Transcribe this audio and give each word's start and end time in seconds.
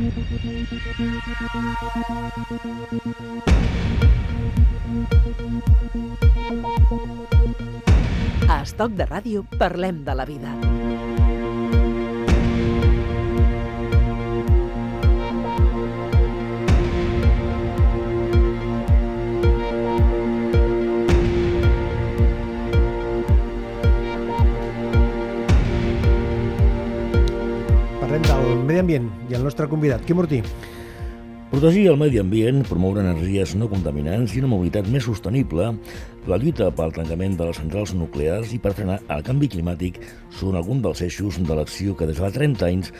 A 0.00 0.02
Estoc 8.62 8.96
de 8.96 9.04
Ràdio 9.04 9.44
parlem 9.60 10.00
de 10.06 10.14
la 10.16 10.24
vida. 10.24 11.09
Parlem 28.10 28.24
del 28.26 28.62
medi 28.66 28.80
ambient 28.80 29.04
i 29.30 29.36
el 29.38 29.44
nostre 29.46 29.68
convidat, 29.70 30.00
Quim 30.02 30.18
Ortí. 30.18 30.40
Protegir 31.52 31.84
el 31.92 31.98
medi 32.00 32.18
ambient, 32.18 32.64
promoure 32.66 33.04
energies 33.04 33.52
no 33.54 33.68
contaminants 33.70 34.34
i 34.34 34.40
una 34.42 34.50
mobilitat 34.50 34.88
més 34.90 35.06
sostenible, 35.06 35.68
la 36.26 36.38
lluita 36.42 36.72
pel 36.74 36.90
tancament 36.96 37.36
de 37.38 37.46
les 37.46 37.60
centrals 37.62 37.92
nuclears 37.94 38.50
i 38.50 38.58
per 38.58 38.72
frenar 38.74 38.96
el 39.14 39.22
canvi 39.28 39.52
climàtic 39.52 40.02
són 40.40 40.58
alguns 40.58 40.82
dels 40.88 41.04
eixos 41.06 41.38
de 41.38 41.60
l'acció 41.60 41.94
que 41.94 42.10
des 42.10 42.18
de 42.18 42.24
fa 42.26 42.32
30 42.34 42.66
anys 42.66 42.90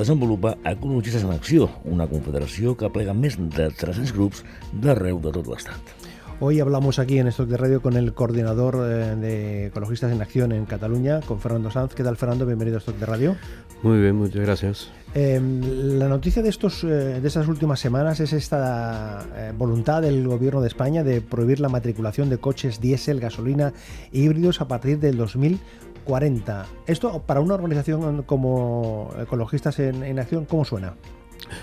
desenvolupa 0.00 0.56
Ecologistes 0.72 1.22
en 1.22 1.36
Acció, 1.36 1.70
una 1.86 2.10
confederació 2.10 2.74
que 2.74 2.90
plega 2.90 3.14
més 3.14 3.38
de 3.38 3.70
300 3.70 4.18
grups 4.18 4.42
d'arreu 4.74 5.22
de 5.22 5.36
tot 5.38 5.54
l'Estat. 5.54 6.05
Hoy 6.38 6.60
hablamos 6.60 6.98
aquí 6.98 7.18
en 7.18 7.28
Stock 7.28 7.48
de 7.48 7.56
Radio 7.56 7.80
con 7.80 7.96
el 7.96 8.12
coordinador 8.12 8.76
eh, 8.76 9.16
de 9.16 9.66
Ecologistas 9.66 10.12
en 10.12 10.20
Acción 10.20 10.52
en 10.52 10.66
Cataluña, 10.66 11.20
con 11.22 11.40
Fernando 11.40 11.70
Sanz. 11.70 11.94
¿Qué 11.94 12.04
tal, 12.04 12.18
Fernando? 12.18 12.44
Bienvenido 12.44 12.76
a 12.76 12.80
Stock 12.80 12.96
de 12.96 13.06
Radio. 13.06 13.36
Muy 13.82 14.00
bien, 14.00 14.16
muchas 14.16 14.42
gracias. 14.42 14.90
Eh, 15.14 15.40
la 15.40 16.08
noticia 16.08 16.42
de, 16.42 16.50
estos, 16.50 16.84
eh, 16.84 17.20
de 17.20 17.26
estas 17.26 17.48
últimas 17.48 17.80
semanas 17.80 18.20
es 18.20 18.34
esta 18.34 19.24
eh, 19.34 19.52
voluntad 19.56 20.02
del 20.02 20.28
Gobierno 20.28 20.60
de 20.60 20.68
España 20.68 21.02
de 21.02 21.22
prohibir 21.22 21.58
la 21.58 21.70
matriculación 21.70 22.28
de 22.28 22.36
coches 22.36 22.82
diésel, 22.82 23.18
gasolina 23.18 23.72
e 24.12 24.18
híbridos 24.18 24.60
a 24.60 24.68
partir 24.68 24.98
del 24.98 25.16
2040. 25.16 26.66
Esto, 26.86 27.22
para 27.22 27.40
una 27.40 27.54
organización 27.54 28.24
como 28.24 29.10
Ecologistas 29.18 29.78
en, 29.78 30.02
en 30.04 30.18
Acción, 30.18 30.44
¿cómo 30.44 30.66
suena? 30.66 30.96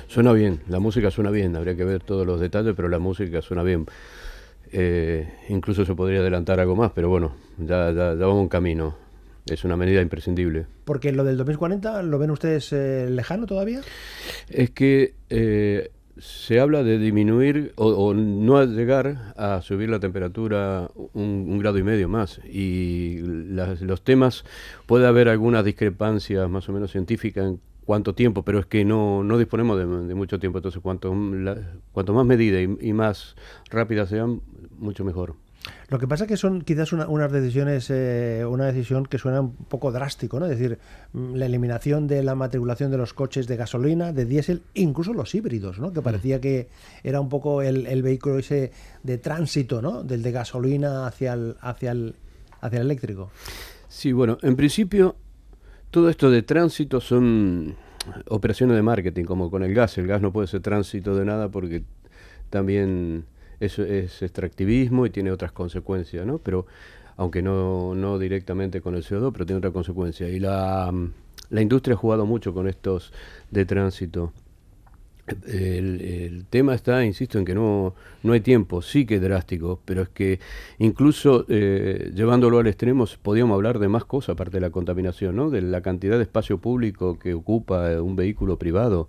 Suena 0.08 0.34
bien, 0.34 0.62
la 0.68 0.80
música 0.80 1.12
suena 1.12 1.30
bien, 1.30 1.56
habría 1.56 1.76
que 1.76 1.84
ver 1.84 2.02
todos 2.02 2.26
los 2.26 2.40
detalles, 2.40 2.74
pero 2.76 2.90
la 2.90 3.00
música 3.00 3.44
suena 3.44 3.62
bien. 3.62 3.86
Eh, 4.76 5.32
incluso 5.50 5.86
se 5.86 5.94
podría 5.94 6.20
adelantar 6.20 6.60
algo 6.60 6.76
más, 6.76 6.92
pero 6.94 7.08
bueno, 7.08 7.36
ya, 7.60 7.92
ya, 7.92 8.16
ya 8.16 8.26
vamos 8.26 8.42
un 8.42 8.50
camino. 8.50 8.96
Es 9.46 9.64
una 9.66 9.78
medida 9.78 10.02
imprescindible. 10.02 10.66
Porque 10.86 11.12
lo 11.12 11.24
del 11.24 11.38
2040, 11.38 12.02
¿lo 12.04 12.18
ven 12.18 12.32
ustedes 12.32 12.72
eh, 12.74 13.08
lejano 13.10 13.46
todavía? 13.46 13.82
Es 14.50 14.72
que 14.72 15.14
eh, 15.30 15.92
se 16.18 16.60
habla 16.60 16.82
de 16.82 16.98
disminuir 16.98 17.74
o, 17.76 17.88
o, 17.88 18.14
no 18.14 18.64
llegar 18.64 19.34
a 19.36 19.62
subir 19.62 19.90
la 19.90 20.00
temperatura 20.00 20.90
un, 21.14 21.46
un 21.50 21.60
grado 21.60 21.78
y 21.78 21.84
medio 21.84 22.08
más. 22.08 22.40
Y 22.46 23.20
las, 23.20 23.82
los 23.82 24.02
temas, 24.04 24.46
puede 24.86 25.06
haber 25.06 25.28
algunas 25.28 25.66
discrepancias 25.66 26.50
más 26.50 26.68
o 26.70 26.72
menos 26.72 26.92
científicas 26.92 27.46
en 27.46 27.60
cuánto 27.86 28.16
tiempo, 28.16 28.44
pero 28.44 28.60
es 28.60 28.66
que 28.66 28.86
no, 28.86 29.24
no 29.24 29.38
disponemos 29.38 29.78
de, 29.78 29.86
de, 29.86 30.16
mucho 30.16 30.40
tiempo, 30.40 30.60
entonces 30.60 30.82
cuanto, 30.82 31.14
la, 31.14 31.58
cuanto 31.92 32.14
más 32.14 32.26
medidas 32.26 32.62
y, 32.62 32.88
y, 32.88 32.94
más 32.94 33.36
rápidas 33.70 34.10
sean, 34.10 34.42
mucho 34.78 35.04
mejor. 35.04 35.36
Lo 35.90 35.98
que 36.00 36.08
pasa 36.08 36.26
es 36.26 36.28
que 36.28 36.38
son 36.38 36.62
quizás 36.62 36.92
una, 36.92 37.08
unas 37.08 37.32
decisiones, 37.32 37.90
eh, 37.90 38.44
una 38.46 38.66
decisión 38.66 39.06
que 39.06 39.18
suena 39.18 39.42
un 39.42 39.54
poco 39.56 39.92
drástico, 39.92 40.40
¿no? 40.40 40.46
Es 40.46 40.58
decir, 40.58 40.78
mm, 41.14 41.36
la 41.36 41.46
eliminación 41.46 42.08
de 42.08 42.22
la 42.24 42.36
matriculación 42.36 42.92
de 42.92 42.98
los 42.98 43.14
coches 43.14 43.48
de 43.48 43.56
gasolina, 43.56 44.12
de 44.12 44.26
diésel, 44.26 44.64
incluso 44.74 45.14
los 45.14 45.34
híbridos, 45.34 45.80
¿no? 45.80 45.94
Que 45.94 46.02
parecía 46.02 46.42
que 46.42 46.68
era 47.04 47.22
un 47.22 47.30
poco 47.30 47.62
el, 47.62 47.88
el 47.88 48.02
vehículo 48.02 48.40
ese 48.40 48.72
de 49.04 49.18
tránsito, 49.18 49.82
¿no? 49.82 50.04
Del 50.04 50.22
de 50.22 50.32
gasolina 50.32 51.08
hacia 51.08 51.34
el, 51.34 51.56
hacia 51.62 51.92
el, 51.92 52.16
hacia 52.60 52.80
el 52.80 52.86
eléctrico. 52.86 53.32
Sí, 53.88 54.12
bueno, 54.12 54.38
en 54.42 54.56
principio 54.56 55.16
todo 55.92 56.10
esto 56.10 56.32
de 56.32 56.42
tránsito 56.42 57.00
son 57.00 57.76
operaciones 58.28 58.76
de 58.76 58.82
marketing, 58.82 59.26
como 59.26 59.50
con 59.50 59.64
el 59.64 59.74
gas. 59.74 59.98
El 59.98 60.08
gas 60.08 60.22
no 60.22 60.34
puede 60.34 60.48
ser 60.48 60.62
tránsito 60.62 61.16
de 61.16 61.24
nada 61.24 61.50
porque 61.50 61.84
también 62.50 63.26
eso 63.66 63.84
es 63.84 64.22
extractivismo 64.22 65.06
y 65.06 65.10
tiene 65.10 65.32
otras 65.32 65.52
consecuencias, 65.52 66.26
¿no? 66.26 66.38
Pero 66.40 66.66
aunque 67.18 67.42
no, 67.42 67.96
no 67.96 68.20
directamente 68.20 68.82
con 68.82 68.96
el 68.96 69.04
CO2, 69.04 69.32
pero 69.32 69.46
tiene 69.46 69.60
otra 69.60 69.72
consecuencia. 69.72 70.28
Y 70.30 70.40
la, 70.40 70.92
la 71.50 71.62
industria 71.62 71.96
ha 71.96 71.98
jugado 71.98 72.26
mucho 72.26 72.54
con 72.54 72.68
estos 72.68 73.14
de 73.52 73.66
tránsito. 73.66 74.34
El, 75.48 76.02
el, 76.02 76.46
tema 76.50 76.76
está, 76.76 77.06
insisto, 77.06 77.40
en 77.40 77.46
que 77.46 77.56
no, 77.56 77.96
no 78.24 78.34
hay 78.34 78.42
tiempo, 78.42 78.82
sí 78.82 79.06
que 79.06 79.16
es 79.16 79.22
drástico, 79.22 79.80
pero 79.86 80.02
es 80.02 80.10
que 80.10 80.42
incluso 80.80 81.46
eh, 81.48 82.12
llevándolo 82.14 82.60
al 82.60 82.68
extremo 82.68 83.06
podríamos 83.22 83.56
hablar 83.56 83.80
de 83.80 83.88
más 83.88 84.04
cosas 84.04 84.34
aparte 84.34 84.58
de 84.58 84.62
la 84.62 84.70
contaminación, 84.70 85.38
¿no? 85.38 85.50
de 85.50 85.62
la 85.62 85.80
cantidad 85.80 86.18
de 86.18 86.24
espacio 86.24 86.58
público 86.58 87.18
que 87.20 87.34
ocupa 87.34 88.02
un 88.02 88.18
vehículo 88.18 88.58
privado. 88.60 89.08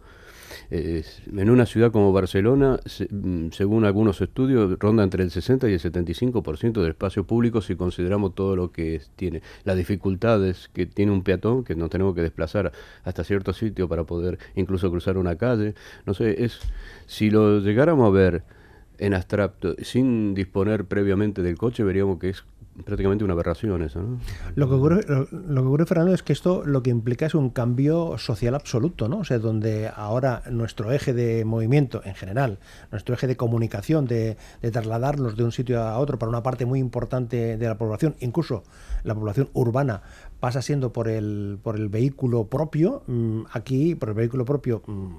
Eh, 0.71 1.05
en 1.37 1.51
una 1.51 1.67
ciudad 1.67 1.93
como 1.93 2.13
Barcelona, 2.13 2.79
se, 2.87 3.07
mm, 3.11 3.51
según 3.53 3.85
algunos 3.85 4.21
estudios, 4.21 4.79
ronda 4.79 5.03
entre 5.03 5.23
el 5.23 5.31
60 5.31 5.69
y 5.69 5.75
el 5.75 5.81
75% 5.81 6.81
del 6.81 6.91
espacio 6.91 7.25
público 7.25 7.61
si 7.61 7.77
consideramos 7.77 8.35
todo 8.35 8.57
lo 8.57 8.73
que 8.73 8.97
es, 8.97 9.11
tiene. 9.17 9.43
Las 9.65 9.77
dificultades 9.77 10.71
que 10.73 10.87
tiene 10.87 11.13
un 11.13 11.23
peatón, 11.23 11.65
que 11.65 11.75
nos 11.75 11.91
tenemos 11.91 12.15
que 12.15 12.23
desplazar 12.23 12.73
hasta 13.05 13.25
cierto 13.25 13.53
sitio 13.53 13.89
para 13.89 14.05
poder 14.05 14.39
incluso 14.55 14.91
cruzar 14.91 15.19
una 15.19 15.37
calle. 15.37 15.75
No 16.07 16.15
sé, 16.15 16.45
es 16.45 16.61
si 17.07 17.31
lo 17.31 17.61
llegáramos 17.61 18.07
a 18.07 18.11
ver 18.11 18.43
en 18.99 19.15
abstracto, 19.15 19.75
sin 19.83 20.35
disponer 20.35 20.85
previamente 20.85 21.43
del 21.43 21.59
coche, 21.59 21.83
veríamos 21.83 22.19
que 22.19 22.31
es 22.31 22.45
prácticamente 22.85 23.25
una 23.25 23.35
aberración 23.35 23.83
eso, 23.83 24.03
¿no? 24.03 24.19
Lo 24.57 24.69
que, 24.69 24.75
ocurre, 24.75 25.05
lo, 25.07 25.27
que 25.63 25.69
ocurre, 25.69 25.87
Fernando, 25.87 26.13
es 26.13 26.23
que 26.23 26.33
esto 26.33 26.65
lo 26.65 26.83
que 26.83 26.91
implica 26.91 27.27
es 27.27 27.35
un 27.35 27.51
cambio 27.51 28.19
social 28.19 28.55
absoluto, 28.55 29.09
¿no? 29.09 29.19
O 29.19 29.25
sea, 29.25 29.39
donde 29.39 29.91
ahora 29.95 30.43
nuestro 30.51 30.91
eje 30.93 31.13
de 31.13 31.45
movimiento, 31.45 32.03
en 32.05 32.15
general, 32.15 32.59
nuestro 32.91 33.15
eje 33.15 33.27
de 33.27 33.37
comunicación, 33.37 34.07
de, 34.07 34.37
de 34.61 34.71
trasladarnos 34.71 35.37
de 35.37 35.45
un 35.45 35.53
sitio 35.53 35.83
a 35.83 35.99
otro 35.99 36.19
para 36.19 36.31
una 36.31 36.43
parte 36.43 36.67
muy 36.67 36.81
importante 36.81 37.57
de 37.57 37.67
la 37.69 37.79
población, 37.79 38.17
incluso 38.21 38.65
la 39.05 39.15
población 39.15 39.51
urbana, 39.53 40.03
pasa 40.45 40.61
siendo 40.61 40.93
por 40.93 41.09
el, 41.09 41.59
por 41.63 41.77
el 41.77 41.89
vehículo 41.89 42.49
propio, 42.49 43.03
mm, 43.07 43.45
aquí, 43.53 43.95
por 43.95 44.11
el 44.11 44.15
vehículo 44.15 44.45
propio, 44.45 44.83
mm, 44.87 45.15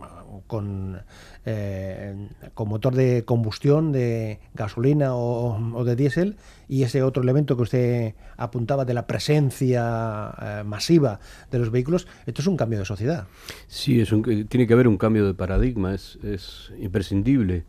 con, 0.45 1.01
eh, 1.45 2.29
con 2.53 2.69
motor 2.69 2.93
de 2.93 3.25
combustión, 3.25 3.91
de 3.91 4.39
gasolina 4.53 5.15
o, 5.15 5.57
o 5.73 5.83
de 5.83 5.95
diésel, 5.95 6.37
y 6.67 6.83
ese 6.83 7.03
otro 7.03 7.23
elemento 7.23 7.55
que 7.55 7.63
usted 7.63 8.13
apuntaba 8.37 8.85
de 8.85 8.93
la 8.93 9.07
presencia 9.07 10.33
eh, 10.41 10.63
masiva 10.65 11.19
de 11.51 11.59
los 11.59 11.71
vehículos, 11.71 12.07
esto 12.25 12.41
es 12.41 12.47
un 12.47 12.57
cambio 12.57 12.79
de 12.79 12.85
sociedad. 12.85 13.27
Sí, 13.67 14.01
es 14.01 14.11
un, 14.11 14.47
tiene 14.47 14.67
que 14.67 14.73
haber 14.73 14.87
un 14.87 14.97
cambio 14.97 15.25
de 15.25 15.33
paradigma, 15.33 15.93
es, 15.93 16.17
es 16.23 16.71
imprescindible. 16.79 17.65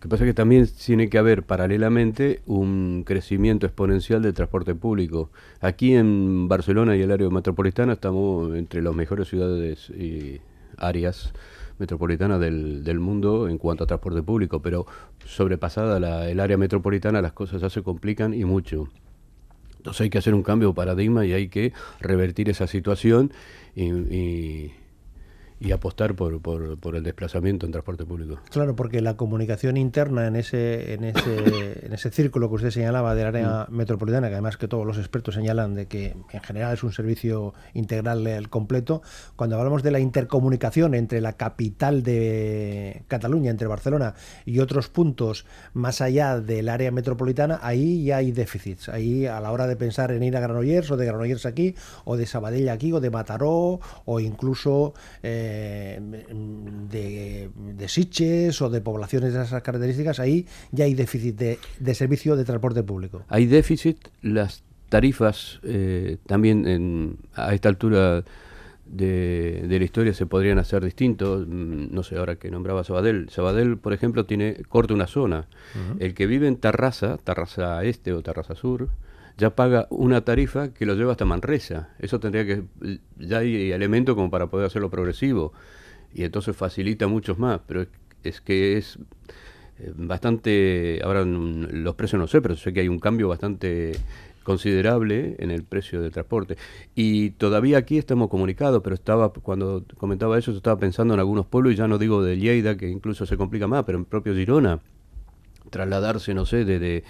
Lo 0.00 0.04
que 0.04 0.08
pasa 0.08 0.24
es 0.24 0.30
que 0.30 0.34
también 0.34 0.66
tiene 0.66 1.10
que 1.10 1.18
haber 1.18 1.42
paralelamente 1.42 2.40
un 2.46 3.04
crecimiento 3.06 3.66
exponencial 3.66 4.22
del 4.22 4.32
transporte 4.32 4.74
público. 4.74 5.30
Aquí 5.60 5.94
en 5.94 6.48
Barcelona 6.48 6.96
y 6.96 7.02
el 7.02 7.10
área 7.10 7.28
metropolitana 7.28 7.92
estamos 7.92 8.56
entre 8.56 8.80
las 8.80 8.94
mejores 8.94 9.28
ciudades 9.28 9.90
y 9.90 10.40
áreas 10.78 11.34
metropolitanas 11.80 12.38
del, 12.38 12.84
del, 12.84 13.00
mundo 13.00 13.48
en 13.48 13.58
cuanto 13.58 13.84
a 13.84 13.86
transporte 13.86 14.22
público, 14.22 14.62
pero 14.62 14.86
sobrepasada 15.24 15.98
la, 15.98 16.28
el 16.30 16.38
área 16.38 16.56
metropolitana 16.56 17.20
las 17.20 17.32
cosas 17.32 17.60
ya 17.62 17.70
se 17.70 17.82
complican 17.82 18.34
y 18.34 18.44
mucho. 18.44 18.88
Entonces 19.78 20.02
hay 20.02 20.10
que 20.10 20.18
hacer 20.18 20.34
un 20.34 20.42
cambio 20.42 20.68
de 20.68 20.74
paradigma 20.74 21.24
y 21.24 21.32
hay 21.32 21.48
que 21.48 21.72
revertir 22.00 22.50
esa 22.50 22.66
situación 22.66 23.32
y 23.74 24.70
y 25.60 25.72
apostar 25.72 26.14
por, 26.14 26.40
por, 26.40 26.78
por, 26.78 26.96
el 26.96 27.02
desplazamiento 27.02 27.66
en 27.66 27.72
transporte 27.72 28.06
público. 28.06 28.40
Claro, 28.50 28.74
porque 28.74 29.02
la 29.02 29.18
comunicación 29.18 29.76
interna 29.76 30.26
en 30.26 30.36
ese, 30.36 30.94
en 30.94 31.04
ese, 31.04 31.84
en 31.86 31.92
ese 31.92 32.10
círculo 32.10 32.48
que 32.48 32.54
usted 32.54 32.70
señalaba 32.70 33.14
del 33.14 33.26
área 33.26 33.66
mm. 33.68 33.76
metropolitana, 33.76 34.28
que 34.28 34.34
además 34.34 34.56
que 34.56 34.68
todos 34.68 34.86
los 34.86 34.96
expertos 34.96 35.34
señalan 35.34 35.74
de 35.74 35.86
que 35.86 36.16
en 36.32 36.40
general 36.40 36.72
es 36.72 36.82
un 36.82 36.92
servicio 36.92 37.52
integral 37.74 38.26
el 38.26 38.48
completo, 38.48 39.02
cuando 39.36 39.58
hablamos 39.58 39.82
de 39.82 39.90
la 39.90 40.00
intercomunicación 40.00 40.94
entre 40.94 41.20
la 41.20 41.34
capital 41.34 42.02
de 42.02 43.02
Cataluña, 43.06 43.50
entre 43.50 43.66
Barcelona 43.66 44.14
y 44.46 44.60
otros 44.60 44.88
puntos 44.88 45.44
más 45.74 46.00
allá 46.00 46.40
del 46.40 46.70
área 46.70 46.90
metropolitana, 46.90 47.60
ahí 47.62 48.04
ya 48.04 48.16
hay 48.16 48.32
déficits. 48.32 48.88
Ahí 48.88 49.26
a 49.26 49.40
la 49.40 49.52
hora 49.52 49.66
de 49.66 49.76
pensar 49.76 50.10
en 50.10 50.22
ir 50.22 50.38
a 50.38 50.40
Granollers 50.40 50.90
o 50.90 50.96
de 50.96 51.04
Granollers 51.04 51.44
aquí, 51.44 51.74
o 52.04 52.16
de 52.16 52.24
Sabadell 52.24 52.70
aquí, 52.70 52.94
o 52.94 53.00
de 53.00 53.10
Mataró, 53.10 53.80
o 54.06 54.20
incluso... 54.20 54.94
Eh, 55.22 55.49
de, 56.90 57.50
de 57.54 57.88
Siches 57.88 58.60
o 58.62 58.70
de 58.70 58.80
poblaciones 58.80 59.32
de 59.32 59.42
esas 59.42 59.62
características, 59.62 60.20
ahí 60.20 60.46
ya 60.72 60.84
hay 60.84 60.94
déficit 60.94 61.36
de, 61.36 61.58
de 61.78 61.94
servicio 61.94 62.36
de 62.36 62.44
transporte 62.44 62.82
público. 62.82 63.22
Hay 63.28 63.46
déficit, 63.46 64.08
las 64.22 64.62
tarifas 64.88 65.60
eh, 65.62 66.18
también 66.26 66.66
en, 66.66 67.16
a 67.34 67.54
esta 67.54 67.70
altura 67.70 68.24
de, 68.84 69.66
la 69.68 69.84
historia 69.84 70.12
se 70.12 70.26
podrían 70.26 70.58
hacer 70.58 70.84
distintos. 70.84 71.46
Mm, 71.46 71.94
no 71.94 72.02
sé, 72.02 72.16
ahora 72.16 72.36
que 72.36 72.50
nombraba 72.50 72.84
Sabadell. 72.84 73.30
Sabadell, 73.30 73.78
por 73.78 73.92
ejemplo, 73.92 74.26
tiene 74.26 74.56
corta 74.68 74.92
una 74.92 75.06
zona. 75.06 75.46
El 75.98 76.14
que 76.14 76.26
vive 76.26 76.48
en 76.48 76.56
Tarraza, 76.56 77.16
Tarraza 77.16 77.82
Este 77.84 78.12
o 78.12 78.22
Tarraza 78.22 78.54
Sur, 78.54 78.88
ya 79.36 79.54
paga 79.54 79.86
una 79.90 80.22
tarifa 80.22 80.72
que 80.72 80.86
lo 80.86 80.94
lleva 80.94 81.12
hasta 81.12 81.24
Manresa. 81.24 81.90
Eso 81.98 82.20
tendría 82.20 82.44
que... 82.46 82.64
Ya 83.18 83.38
hay 83.38 83.72
elementos 83.72 84.14
como 84.14 84.30
para 84.30 84.48
poder 84.48 84.66
hacerlo 84.66 84.90
progresivo. 84.90 85.52
Y 86.12 86.24
entonces 86.24 86.56
facilita 86.56 87.06
muchos 87.06 87.38
más. 87.38 87.60
Pero 87.66 87.86
es, 88.22 88.40
que 88.40 88.76
es 88.76 88.98
eh, 89.78 89.92
bastante... 89.96 91.00
Ahora 91.04 91.24
los 91.24 91.94
precios 91.94 92.20
no 92.20 92.26
sé, 92.26 92.40
pero 92.42 92.56
sé 92.56 92.72
que 92.72 92.80
hay 92.80 92.88
un 92.88 92.98
cambio 92.98 93.28
bastante 93.28 93.92
considerable 94.42 95.36
en 95.38 95.50
el 95.50 95.62
precio 95.64 96.00
del 96.00 96.12
transporte. 96.12 96.56
Y 96.94 97.30
todavía 97.30 97.78
aquí 97.78 97.98
estamos 97.98 98.28
comunicados, 98.28 98.82
pero 98.82 98.94
estaba 98.94 99.32
cuando 99.32 99.84
comentaba 99.96 100.38
eso, 100.38 100.50
estaba 100.52 100.78
pensando 100.78 101.14
en 101.14 101.20
algunos 101.20 101.46
pueblos, 101.46 101.74
y 101.74 101.76
ya 101.76 101.88
no 101.88 101.98
digo 101.98 102.22
de 102.22 102.36
Lleida, 102.38 102.76
que 102.76 102.88
incluso 102.88 103.26
se 103.26 103.36
complica 103.36 103.66
más, 103.66 103.84
pero 103.84 103.98
en 103.98 104.04
propio 104.04 104.34
Girona, 104.34 104.80
trasladarse, 105.70 106.34
no 106.34 106.46
sé, 106.46 106.64
de, 106.64 107.04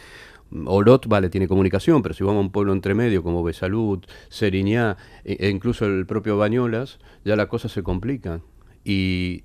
Olot, 0.66 1.06
vale, 1.06 1.30
tiene 1.30 1.48
comunicación, 1.48 2.02
pero 2.02 2.14
si 2.14 2.24
vamos 2.24 2.38
a 2.38 2.46
un 2.46 2.52
pueblo 2.52 2.72
entre 2.72 2.94
medio 2.94 3.22
como 3.22 3.42
Besalud, 3.42 4.00
Seriñá 4.28 4.96
e, 5.24 5.36
e 5.40 5.48
incluso 5.48 5.86
el 5.86 6.06
propio 6.06 6.36
Bañolas, 6.36 6.98
ya 7.24 7.36
la 7.36 7.48
cosa 7.48 7.68
se 7.68 7.82
complica. 7.82 8.40
Y 8.82 9.44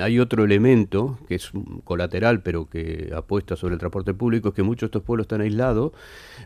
hay 0.00 0.20
otro 0.20 0.44
elemento 0.44 1.18
que 1.26 1.34
es 1.34 1.50
colateral, 1.84 2.42
pero 2.42 2.68
que 2.68 3.10
apuesta 3.14 3.56
sobre 3.56 3.74
el 3.74 3.80
transporte 3.80 4.14
público, 4.14 4.50
es 4.50 4.54
que 4.54 4.62
muchos 4.62 4.82
de 4.82 4.86
estos 4.86 5.02
pueblos 5.02 5.24
están 5.24 5.40
aislados, 5.40 5.92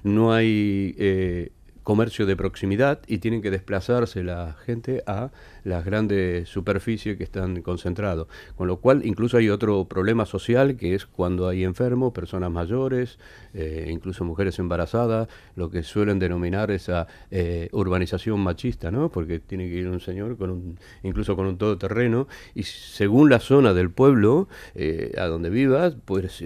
no 0.02 0.32
hay 0.32 0.94
eh, 0.98 1.52
comercio 1.84 2.26
de 2.26 2.34
proximidad 2.34 3.00
y 3.06 3.18
tienen 3.18 3.42
que 3.42 3.50
desplazarse 3.50 4.24
la 4.24 4.56
gente 4.64 5.04
a 5.06 5.30
las 5.62 5.84
grandes 5.84 6.48
superficies 6.48 7.16
que 7.16 7.24
están 7.24 7.62
concentrados. 7.62 8.26
Con 8.56 8.66
lo 8.66 8.78
cual, 8.78 9.02
incluso 9.04 9.36
hay 9.36 9.50
otro 9.50 9.84
problema 9.84 10.26
social 10.26 10.76
que 10.76 10.94
es 10.94 11.06
cuando 11.06 11.46
hay 11.46 11.62
enfermos, 11.62 12.12
personas 12.12 12.50
mayores, 12.50 13.18
eh, 13.52 13.88
incluso 13.90 14.24
mujeres 14.24 14.58
embarazadas, 14.58 15.28
lo 15.56 15.70
que 15.70 15.82
suelen 15.82 16.18
denominar 16.18 16.70
esa 16.70 17.06
eh, 17.30 17.68
urbanización 17.72 18.40
machista, 18.40 18.90
¿no? 18.90 19.10
Porque 19.10 19.38
tiene 19.38 19.68
que 19.68 19.74
ir 19.74 19.88
un 19.88 20.00
señor 20.00 20.36
con 20.38 20.50
un, 20.50 20.78
incluso 21.02 21.36
con 21.36 21.46
un 21.46 21.58
todoterreno 21.58 22.26
y 22.54 22.62
según 22.62 23.28
la 23.28 23.40
zona 23.40 23.74
del 23.74 23.90
pueblo 23.90 24.48
eh, 24.74 25.12
a 25.18 25.26
donde 25.26 25.50
vivas, 25.50 25.96
pues 26.04 26.42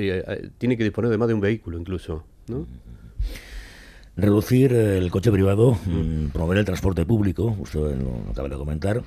tiene 0.59 0.77
que 0.77 0.85
disponer 0.85 1.11
de 1.11 1.19
más 1.19 1.29
de 1.29 1.35
un 1.35 1.41
vehículo 1.41 1.79
incluso, 1.79 2.25
¿no? 2.49 2.67
Reducir 4.19 4.73
el 4.73 5.13
coche 5.13 5.31
privado, 5.31 5.79
mm, 5.87 6.31
promover 6.33 6.59
el 6.59 6.65
transporte 6.65 7.07
público, 7.07 7.57
usted 7.61 7.79
lo 7.79 8.29
acaba 8.33 8.49
de 8.49 8.57
comentar. 8.57 9.01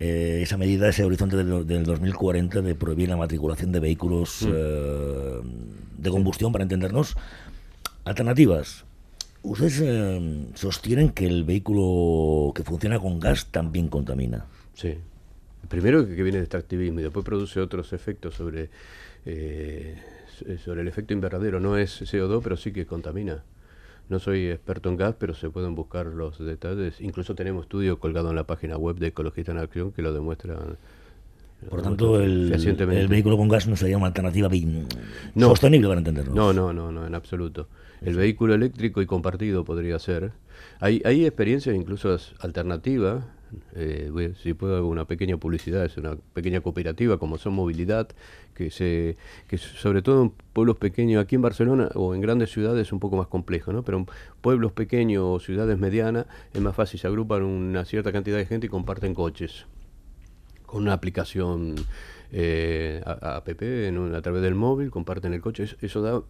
Eh, 0.00 0.40
esa 0.42 0.56
medida, 0.56 0.88
ese 0.88 1.04
horizonte 1.04 1.36
del, 1.36 1.84
2040 1.84 2.60
de 2.60 2.74
prohibir 2.74 3.10
la 3.10 3.16
matriculación 3.16 3.70
de 3.70 3.78
vehículos 3.78 4.44
eh, 4.44 5.40
de 5.98 6.10
combustión, 6.10 6.50
para 6.50 6.64
entendernos. 6.64 7.14
Alternativas. 8.04 8.84
Ustedes 9.44 9.80
eh, 9.80 10.46
sostienen 10.54 11.10
que 11.10 11.26
el 11.26 11.44
vehículo 11.44 12.52
que 12.54 12.64
funciona 12.64 12.98
con 12.98 13.20
gas 13.20 13.46
también 13.52 13.86
contamina. 13.86 14.46
Sí. 14.74 14.98
Primero 15.68 16.08
que 16.08 16.22
viene 16.24 16.38
de 16.38 16.44
extractivismo 16.44 16.98
y 16.98 17.04
después 17.04 17.24
produce 17.24 17.60
otros 17.60 17.92
efectos 17.92 18.34
sobre, 18.34 18.68
sobre 20.64 20.80
el 20.80 20.88
efecto 20.88 21.14
invernadero. 21.14 21.60
No 21.60 21.78
es 21.78 22.02
CO2, 22.02 22.40
pero 22.42 22.56
sí 22.56 22.72
que 22.72 22.84
contamina. 22.84 23.44
No 24.08 24.18
soy 24.18 24.48
experto 24.48 24.90
en 24.90 24.96
gas, 24.96 25.14
pero 25.18 25.34
se 25.34 25.48
pueden 25.50 25.74
buscar 25.74 26.06
los 26.06 26.38
detalles. 26.38 27.00
Incluso 27.00 27.34
tenemos 27.34 27.64
estudios 27.64 27.98
colgados 27.98 28.30
en 28.30 28.36
la 28.36 28.44
página 28.44 28.76
web 28.76 28.96
de 28.96 29.08
Ecologista 29.08 29.52
en 29.52 29.58
Acción 29.58 29.92
que 29.92 30.02
lo 30.02 30.12
demuestran. 30.12 30.76
Por 31.70 31.80
tanto, 31.80 32.20
el, 32.20 32.52
el, 32.52 33.08
vehículo 33.08 33.38
con 33.38 33.48
gas 33.48 33.66
no 33.66 33.76
sería 33.76 33.96
una 33.96 34.08
alternativa 34.08 34.50
sostenible 35.36 35.88
para 35.88 35.98
entenderlo. 35.98 36.34
No, 36.34 36.52
no, 36.52 36.74
no, 36.74 36.92
no, 36.92 37.06
en 37.06 37.14
absoluto. 37.14 37.68
El 38.02 38.16
vehículo 38.16 38.54
eléctrico 38.54 39.00
y 39.00 39.06
compartido 39.06 39.64
podría 39.64 39.98
ser. 39.98 40.32
Hay, 40.80 41.00
hay 41.06 41.24
experiencias 41.24 41.74
incluso 41.74 42.14
alternativas 42.40 43.24
eh, 43.74 44.34
si 44.42 44.54
puedo 44.54 44.76
hago 44.76 44.88
una 44.88 45.04
pequeña 45.04 45.36
publicidad, 45.36 45.84
es 45.84 45.96
una 45.96 46.16
pequeña 46.32 46.60
cooperativa 46.60 47.18
como 47.18 47.38
son 47.38 47.54
Movilidad, 47.54 48.08
que 48.54 48.70
se 48.70 49.16
que 49.48 49.58
sobre 49.58 50.02
todo 50.02 50.22
en 50.22 50.32
pueblos 50.52 50.76
pequeños, 50.76 51.22
aquí 51.22 51.34
en 51.34 51.42
Barcelona 51.42 51.88
o 51.94 52.14
en 52.14 52.20
grandes 52.20 52.50
ciudades 52.50 52.88
es 52.88 52.92
un 52.92 53.00
poco 53.00 53.16
más 53.16 53.26
complejo, 53.26 53.72
¿no? 53.72 53.84
pero 53.84 53.98
en 53.98 54.06
pueblos 54.40 54.72
pequeños 54.72 55.22
o 55.24 55.40
ciudades 55.40 55.78
medianas 55.78 56.26
es 56.52 56.60
más 56.60 56.74
fácil, 56.74 57.00
se 57.00 57.06
agrupan 57.06 57.42
una 57.42 57.84
cierta 57.84 58.12
cantidad 58.12 58.36
de 58.36 58.46
gente 58.46 58.66
y 58.66 58.70
comparten 58.70 59.14
coches 59.14 59.66
con 60.66 60.82
una 60.82 60.92
aplicación 60.92 61.74
eh, 62.32 63.02
app 63.04 63.48
a 63.48 64.22
través 64.22 64.42
del 64.42 64.54
móvil, 64.54 64.90
comparten 64.90 65.34
el 65.34 65.40
coche, 65.40 65.68
eso, 65.80 66.02
da 66.02 66.22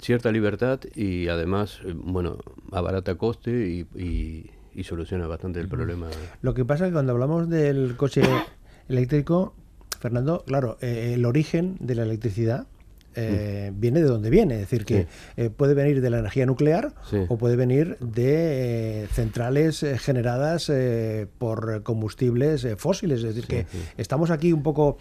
cierta 0.00 0.30
libertad 0.30 0.80
y 0.94 1.28
además, 1.28 1.80
eh, 1.84 1.92
bueno, 1.94 2.38
abarata 2.70 3.16
coste 3.16 3.86
y 3.94 4.50
soluciona 4.82 5.26
bastante 5.26 5.60
el 5.60 5.68
problema. 5.68 6.08
Lo 6.40 6.54
que 6.54 6.64
pasa 6.64 6.84
es 6.84 6.90
que 6.90 6.94
cuando 6.94 7.12
hablamos 7.12 7.48
del 7.48 7.96
coche 7.96 8.22
eléctrico, 8.88 9.54
Fernando, 10.00 10.44
claro, 10.46 10.78
eh, 10.80 11.12
el 11.14 11.24
origen 11.24 11.76
de 11.80 11.94
la 11.94 12.02
electricidad 12.02 12.66
eh, 13.14 13.70
mm. 13.72 13.80
viene 13.80 14.00
de 14.00 14.06
donde 14.06 14.30
viene, 14.30 14.54
es 14.54 14.60
decir, 14.62 14.84
que 14.84 15.06
eh, 15.36 15.50
puede 15.50 15.74
venir 15.74 16.00
de 16.00 16.10
la 16.10 16.18
energía 16.18 16.46
nuclear 16.46 16.94
o 17.28 17.38
puede 17.38 17.56
venir 17.56 17.98
de 17.98 19.06
centrales 19.12 19.84
generadas 19.98 20.72
por 21.38 21.82
combustibles 21.82 22.66
fósiles, 22.78 23.18
es 23.18 23.34
decir, 23.34 23.46
que 23.46 23.66
estamos 23.96 24.30
aquí 24.30 24.52
un 24.52 24.62
poco 24.62 24.96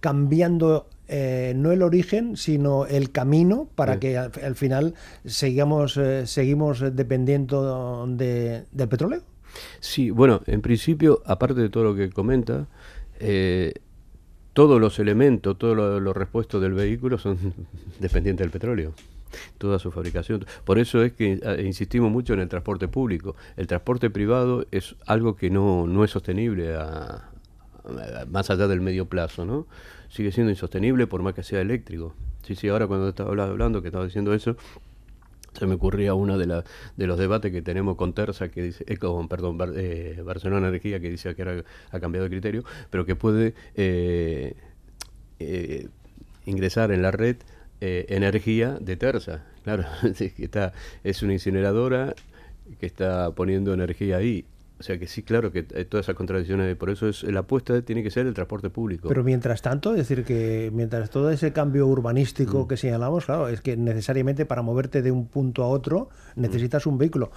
cambiando 0.00 0.86
eh, 1.06 1.52
no 1.54 1.70
el 1.70 1.82
origen, 1.82 2.36
sino 2.36 2.86
el 2.86 3.10
camino 3.10 3.68
para 3.74 4.00
que 4.00 4.16
al, 4.16 4.54
final 4.54 4.94
sigamos, 5.26 5.98
eh, 5.98 6.26
seguimos 6.26 6.80
dependiendo 6.96 8.06
de, 8.08 8.64
del 8.72 8.88
petróleo? 8.88 9.22
Sí, 9.80 10.10
bueno, 10.10 10.40
en 10.46 10.62
principio, 10.62 11.22
aparte 11.26 11.60
de 11.60 11.68
todo 11.68 11.84
lo 11.84 11.94
que 11.94 12.10
comenta, 12.10 12.68
eh, 13.20 13.74
todos 14.54 14.80
los 14.80 14.98
elementos, 14.98 15.58
todos 15.58 15.76
los, 15.76 16.16
repuestos 16.16 16.62
del 16.62 16.72
vehículo 16.72 17.18
son 17.18 17.38
dependientes 18.00 18.44
del 18.44 18.50
petróleo 18.50 18.94
toda 19.58 19.80
su 19.80 19.90
fabricación. 19.90 20.46
Por 20.64 20.78
eso 20.78 21.02
es 21.02 21.12
que 21.12 21.40
insistimos 21.64 22.08
mucho 22.08 22.34
en 22.34 22.40
el 22.40 22.48
transporte 22.48 22.86
público. 22.86 23.34
El 23.56 23.66
transporte 23.66 24.08
privado 24.08 24.64
es 24.70 24.94
algo 25.06 25.34
que 25.34 25.50
no, 25.50 25.88
no 25.88 26.04
es 26.04 26.12
sostenible 26.12 26.76
a, 26.76 27.30
más 28.28 28.50
allá 28.50 28.66
del 28.66 28.80
medio 28.80 29.06
plazo, 29.06 29.44
¿no? 29.44 29.66
Sigue 30.14 30.30
siendo 30.30 30.52
insostenible 30.52 31.08
por 31.08 31.22
más 31.22 31.34
que 31.34 31.42
sea 31.42 31.60
eléctrico. 31.60 32.14
Sí, 32.46 32.54
sí, 32.54 32.68
ahora 32.68 32.86
cuando 32.86 33.08
estaba 33.08 33.30
hablando, 33.30 33.82
que 33.82 33.88
estaba 33.88 34.04
diciendo 34.04 34.32
eso, 34.32 34.56
se 35.58 35.66
me 35.66 35.74
ocurría 35.74 36.14
uno 36.14 36.38
de, 36.38 36.46
la, 36.46 36.62
de 36.96 37.06
los 37.08 37.18
debates 37.18 37.50
que 37.50 37.62
tenemos 37.62 37.96
con 37.96 38.12
Terza, 38.12 38.48
que 38.48 38.62
dice, 38.62 38.84
eh, 38.86 38.96
con, 38.96 39.26
perdón, 39.26 39.58
eh, 39.74 40.22
Barcelona 40.24 40.68
Energía, 40.68 41.00
que 41.00 41.10
dice 41.10 41.34
que 41.34 41.42
ahora 41.42 41.64
ha 41.90 41.98
cambiado 41.98 42.28
de 42.28 42.30
criterio, 42.30 42.62
pero 42.90 43.04
que 43.04 43.16
puede 43.16 43.54
eh, 43.74 44.54
ingresar 46.46 46.92
en 46.92 47.02
la 47.02 47.10
red 47.10 47.38
energía 47.80 48.78
de 48.80 48.96
Terza. 48.96 49.46
Claro, 49.64 49.84
está, 50.38 50.74
es 51.02 51.24
una 51.24 51.32
incineradora 51.32 52.14
que 52.78 52.86
está 52.86 53.32
poniendo 53.32 53.74
energía 53.74 54.18
ahí 54.18 54.44
o 54.78 54.82
sea 54.82 54.98
que 54.98 55.06
sí, 55.06 55.22
claro 55.22 55.52
que 55.52 55.66
hay 55.76 55.84
todas 55.84 56.06
esas 56.06 56.16
contradicciones, 56.16 56.74
por 56.76 56.90
eso 56.90 57.08
es 57.08 57.22
la 57.22 57.40
apuesta 57.40 57.80
tiene 57.82 58.02
que 58.02 58.10
ser 58.10 58.26
el 58.26 58.34
transporte 58.34 58.70
público. 58.70 59.08
Pero 59.08 59.22
mientras 59.22 59.62
tanto, 59.62 59.92
es 59.92 59.98
decir, 59.98 60.24
que 60.24 60.70
mientras 60.74 61.10
todo 61.10 61.30
ese 61.30 61.52
cambio 61.52 61.86
urbanístico 61.86 62.64
mm. 62.64 62.68
que 62.68 62.76
señalamos, 62.76 63.26
claro, 63.26 63.48
es 63.48 63.60
que 63.60 63.76
necesariamente 63.76 64.46
para 64.46 64.62
moverte 64.62 65.00
de 65.02 65.12
un 65.12 65.28
punto 65.28 65.62
a 65.62 65.68
otro 65.68 66.08
necesitas 66.34 66.86
un 66.86 66.98
vehículo 66.98 67.30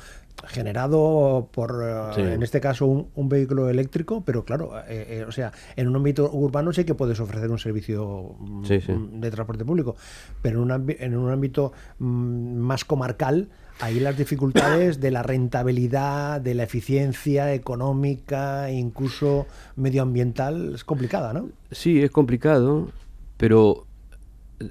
generado 0.45 1.49
por, 1.51 1.83
eh, 1.83 2.33
en 2.33 2.43
este 2.43 2.61
caso, 2.61 2.85
un, 2.85 3.29
vehículo 3.29 3.69
eléctrico, 3.69 4.23
pero 4.25 4.45
claro, 4.45 4.77
eh, 4.87 5.19
eh, 5.19 5.25
o 5.27 5.31
sea, 5.31 5.51
en 5.75 5.87
un 5.87 5.95
ámbito 5.95 6.29
urbano 6.31 6.71
sí 6.71 6.85
que 6.85 6.95
puedes 6.95 7.19
ofrecer 7.19 7.49
un 7.49 7.59
servicio 7.59 8.35
mm, 8.39 9.19
de 9.19 9.31
transporte 9.31 9.65
público, 9.65 9.95
pero 10.41 10.63
en 10.63 10.71
un, 10.71 10.95
en 10.99 11.17
un 11.17 11.31
ámbito 11.31 11.73
mm, 11.99 12.57
más 12.57 12.85
comarcal, 12.85 13.49
ahí 13.79 13.99
las 13.99 14.17
dificultades 14.17 14.99
de 14.99 15.11
la 15.11 15.23
rentabilidad, 15.23 16.41
de 16.41 16.55
la 16.55 16.63
eficiencia 16.63 17.53
económica, 17.53 18.71
incluso 18.71 19.47
medioambiental, 19.75 20.75
es 20.75 20.83
complicada, 20.83 21.33
¿no? 21.33 21.49
Sí, 21.71 22.01
es 22.01 22.11
complicado, 22.11 22.89
pero 23.37 23.87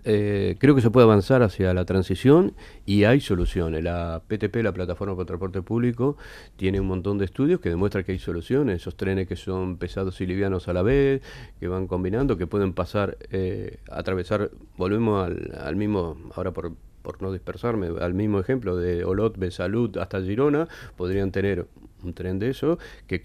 eh, 0.03 0.57
creo 0.59 0.75
que 0.75 0.81
se 0.81 0.91
puede 0.91 1.05
avanzar 1.05 1.43
hacia 1.43 1.73
la 1.73 1.85
transición 1.85 2.55
y 2.85 3.05
hay 3.05 3.21
soluciones. 3.21 3.85
La 3.85 4.23
PTP, 4.27 4.57
la 4.57 4.73
Plataforma 4.73 5.15
para 5.15 5.27
Transporte 5.27 5.63
Público, 5.63 6.17
tiene 6.57 6.81
un 6.81 6.89
montón 6.89 7.19
de 7.19 7.25
estudios 7.25 7.61
que 7.61 7.69
demuestran 7.69 8.03
que 8.05 8.13
hay 8.13 8.19
soluciones. 8.19 8.83
Esos 8.83 8.97
trenes 8.97 9.29
que 9.29 9.37
son 9.37 9.77
pesados 9.77 10.21
y 10.21 10.27
livianos 10.27 10.67
a 10.69 10.73
la 10.73 10.83
vez, 10.83 11.23
que 11.61 11.69
van 11.69 11.87
combinando, 11.87 12.37
que 12.37 12.47
pueden 12.49 12.73
pasar, 12.73 13.17
eh, 13.31 13.79
atravesar, 13.91 14.51
volvemos 14.77 15.25
al, 15.25 15.57
al 15.61 15.77
mismo, 15.77 16.17
ahora 16.35 16.51
por 16.53 16.73
por 17.07 17.23
no 17.23 17.31
dispersarme, 17.31 17.87
al 18.01 18.15
mismo 18.15 18.41
ejemplo 18.41 18.77
de 18.77 19.05
Olot, 19.05 19.39
Besalud 19.39 19.97
hasta 19.99 20.21
Girona, 20.21 20.67
podrían 20.97 21.31
tener 21.31 21.69
un 22.03 22.15
tren 22.15 22.41
de 22.41 22.51
eso 22.51 22.81
que 23.07 23.23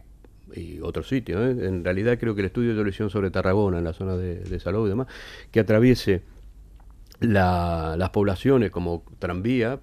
y 0.56 0.80
otros 0.82 1.08
sitios. 1.08 1.42
¿eh? 1.42 1.66
En 1.66 1.84
realidad 1.84 2.20
creo 2.20 2.36
que 2.36 2.42
el 2.42 2.46
estudio 2.46 2.76
de 2.76 2.84
lo 2.84 2.88
hicieron 2.90 3.10
sobre 3.10 3.32
Tarragona, 3.32 3.80
en 3.80 3.84
la 3.84 3.94
zona 3.94 4.16
de, 4.18 4.36
de 4.42 4.60
Salou 4.60 4.86
y 4.86 4.90
demás, 4.90 5.08
que 5.52 5.60
atraviese 5.62 6.22
la- 7.22 7.96
las 7.98 8.10
poblaciones 8.12 8.70
como 8.70 9.04
tranvía 9.18 9.80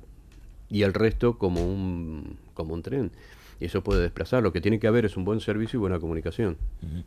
y 0.71 0.83
el 0.83 0.95
resto 0.95 1.39
como 1.39 1.65
un, 1.67 2.37
como 2.55 2.75
un 2.75 2.83
tren. 2.83 3.11
Y 3.59 3.65
eso 3.65 3.83
puede 3.83 4.03
desplazar. 4.03 4.43
Lo 4.45 4.53
que 4.53 4.61
tiene 4.61 4.79
que 4.79 4.87
haber 4.87 5.07
es 5.07 5.17
un 5.17 5.25
buen 5.25 5.41
servicio 5.41 5.79
y 5.79 5.81
buena 5.81 5.99
comunicación. 5.99 6.57
Hay 6.83 7.05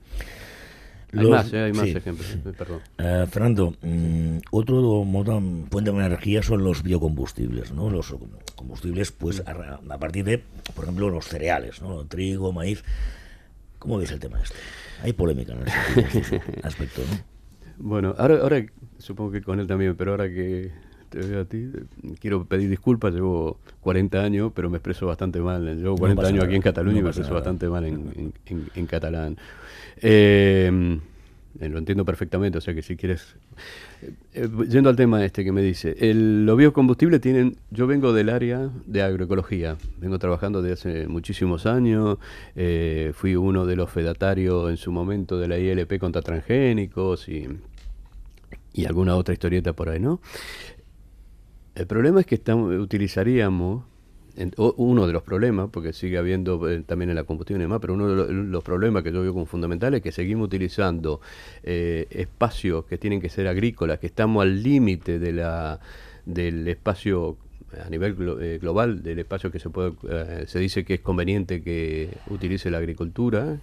Los- 1.11 1.29
más, 1.29 1.53
¿eh? 1.53 1.59
hay 1.59 1.73
más 1.73 1.83
sí. 1.83 1.91
ejemplos. 1.97 2.29
eh, 2.33 2.53
Perdón. 2.57 2.79
Eh, 2.97 3.25
Fernando, 3.29 3.73
mm, 3.81 4.37
otro 4.51 5.03
modo- 5.03 5.41
fuente 5.69 5.91
de 5.91 5.97
energía 5.97 6.41
son 6.41 6.63
los 6.63 6.83
biocombustibles, 6.83 7.71
¿no? 7.73 7.89
Los 7.89 8.15
combustibles, 8.55 9.11
pues 9.11 9.43
a, 9.45 9.79
a 9.89 9.97
partir 9.97 10.23
de, 10.23 10.41
por 10.73 10.85
ejemplo, 10.85 11.09
los 11.09 11.25
cereales, 11.25 11.81
¿no? 11.81 12.05
Trigo, 12.05 12.51
maíz. 12.53 12.83
¿Cómo 13.79 13.97
ves 13.97 14.11
el 14.11 14.19
tema 14.19 14.39
este? 14.41 14.55
Hay 15.03 15.13
polémica 15.13 15.53
en 15.53 15.67
ese 15.67 16.41
aspecto, 16.63 17.01
¿no? 17.09 17.17
Bueno, 17.77 18.13
ahora, 18.17 18.35
ahora 18.41 18.65
supongo 18.99 19.31
que 19.31 19.41
con 19.41 19.59
él 19.59 19.67
también, 19.67 19.95
pero 19.95 20.11
ahora 20.11 20.29
que 20.29 20.71
te 21.11 21.19
veo 21.19 21.41
a 21.41 21.45
ti, 21.45 21.69
quiero 22.19 22.45
pedir 22.45 22.69
disculpas. 22.69 23.13
Llevo 23.13 23.57
40 23.81 24.23
años, 24.23 24.51
pero 24.55 24.69
me 24.69 24.77
expreso 24.77 25.05
bastante 25.05 25.39
mal. 25.39 25.63
Llevo 25.77 25.97
40 25.97 26.15
pasa 26.21 26.29
años 26.29 26.37
nada, 26.39 26.47
aquí 26.47 26.55
en 26.55 26.61
Cataluña 26.63 26.93
no 26.95 26.99
y 26.99 27.03
me 27.03 27.09
expreso 27.09 27.29
nada. 27.29 27.39
bastante 27.41 27.69
mal 27.69 27.85
en, 27.85 27.93
en- 28.15 28.33
en- 28.47 28.67
en 28.73 28.85
catalán. 28.87 29.37
Eh, 30.01 30.99
eh, 31.59 31.67
lo 31.67 31.77
entiendo 31.79 32.05
perfectamente, 32.05 32.57
o 32.57 32.61
sea 32.61 32.73
que 32.73 32.81
si 32.81 32.95
quieres... 32.95 33.35
eh, 34.01 34.13
eh, 34.35 34.47
yendo 34.69 34.89
al 34.89 34.95
tema 34.95 35.23
este 35.25 35.43
que 35.43 35.51
me 35.51 35.61
dice, 35.61 35.95
el, 35.99 36.45
los 36.45 36.57
biocombustibles 36.57 37.19
tienen... 37.19 37.57
Yo 37.71 37.87
vengo 37.87 38.13
del 38.13 38.29
área 38.29 38.69
de 38.85 39.01
agroecología, 39.01 39.75
vengo 39.99 40.17
trabajando 40.17 40.61
desde 40.61 40.73
hace 41.01 41.07
muchísimos 41.09 41.65
años, 41.65 42.19
eh, 42.55 43.11
fui 43.13 43.35
uno 43.35 43.65
de 43.65 43.75
los 43.75 43.89
fedatarios 43.91 44.69
en 44.69 44.77
su 44.77 44.93
momento 44.93 45.37
de 45.37 45.49
la 45.49 45.57
ILP 45.59 45.99
contra 45.99 46.21
transgénicos 46.21 47.27
y, 47.27 47.49
y 48.73 48.85
alguna 48.85 49.17
otra 49.17 49.33
historieta 49.33 49.73
por 49.73 49.89
ahí, 49.89 49.99
¿no? 49.99 50.21
El 51.81 51.87
problema 51.87 52.19
es 52.19 52.27
que 52.27 52.35
estamos, 52.35 52.75
utilizaríamos, 52.79 53.83
en- 54.37 54.53
uno 54.55 55.07
de 55.07 55.13
los 55.13 55.23
problemas, 55.23 55.69
porque 55.71 55.93
sigue 55.93 56.19
habiendo 56.19 56.69
eh, 56.69 56.83
también 56.85 57.09
en 57.09 57.15
la 57.15 57.23
combustión 57.23 57.59
y 57.59 57.63
demás, 57.63 57.79
pero 57.81 57.95
uno 57.95 58.07
de 58.07 58.15
lo- 58.15 58.31
los, 58.31 58.63
problemas 58.63 59.01
que 59.01 59.11
yo 59.11 59.23
veo 59.23 59.33
como 59.33 59.47
fundamentales 59.47 59.97
es 59.97 60.03
que 60.03 60.11
seguimos 60.11 60.45
utilizando 60.45 61.21
eh, 61.63 62.05
espacios 62.11 62.85
que 62.85 62.99
tienen 62.99 63.19
que 63.19 63.29
ser 63.29 63.47
agrícolas, 63.47 63.97
que 63.97 64.05
estamos 64.05 64.43
al 64.43 64.61
límite 64.61 65.17
de 65.17 65.31
del 66.27 66.67
espacio 66.67 67.37
a 67.83 67.89
nivel 67.89 68.15
eh, 68.41 68.59
global 68.61 69.01
del 69.01 69.17
espacio 69.17 69.49
que 69.51 69.57
se 69.57 69.71
puede 69.71 69.93
eh, 70.07 70.43
se 70.45 70.59
dice 70.59 70.85
que 70.85 70.93
es 70.93 70.99
conveniente 71.01 71.63
que 71.63 72.15
utilice 72.29 72.69
la 72.69 72.77
agricultura 72.77 73.57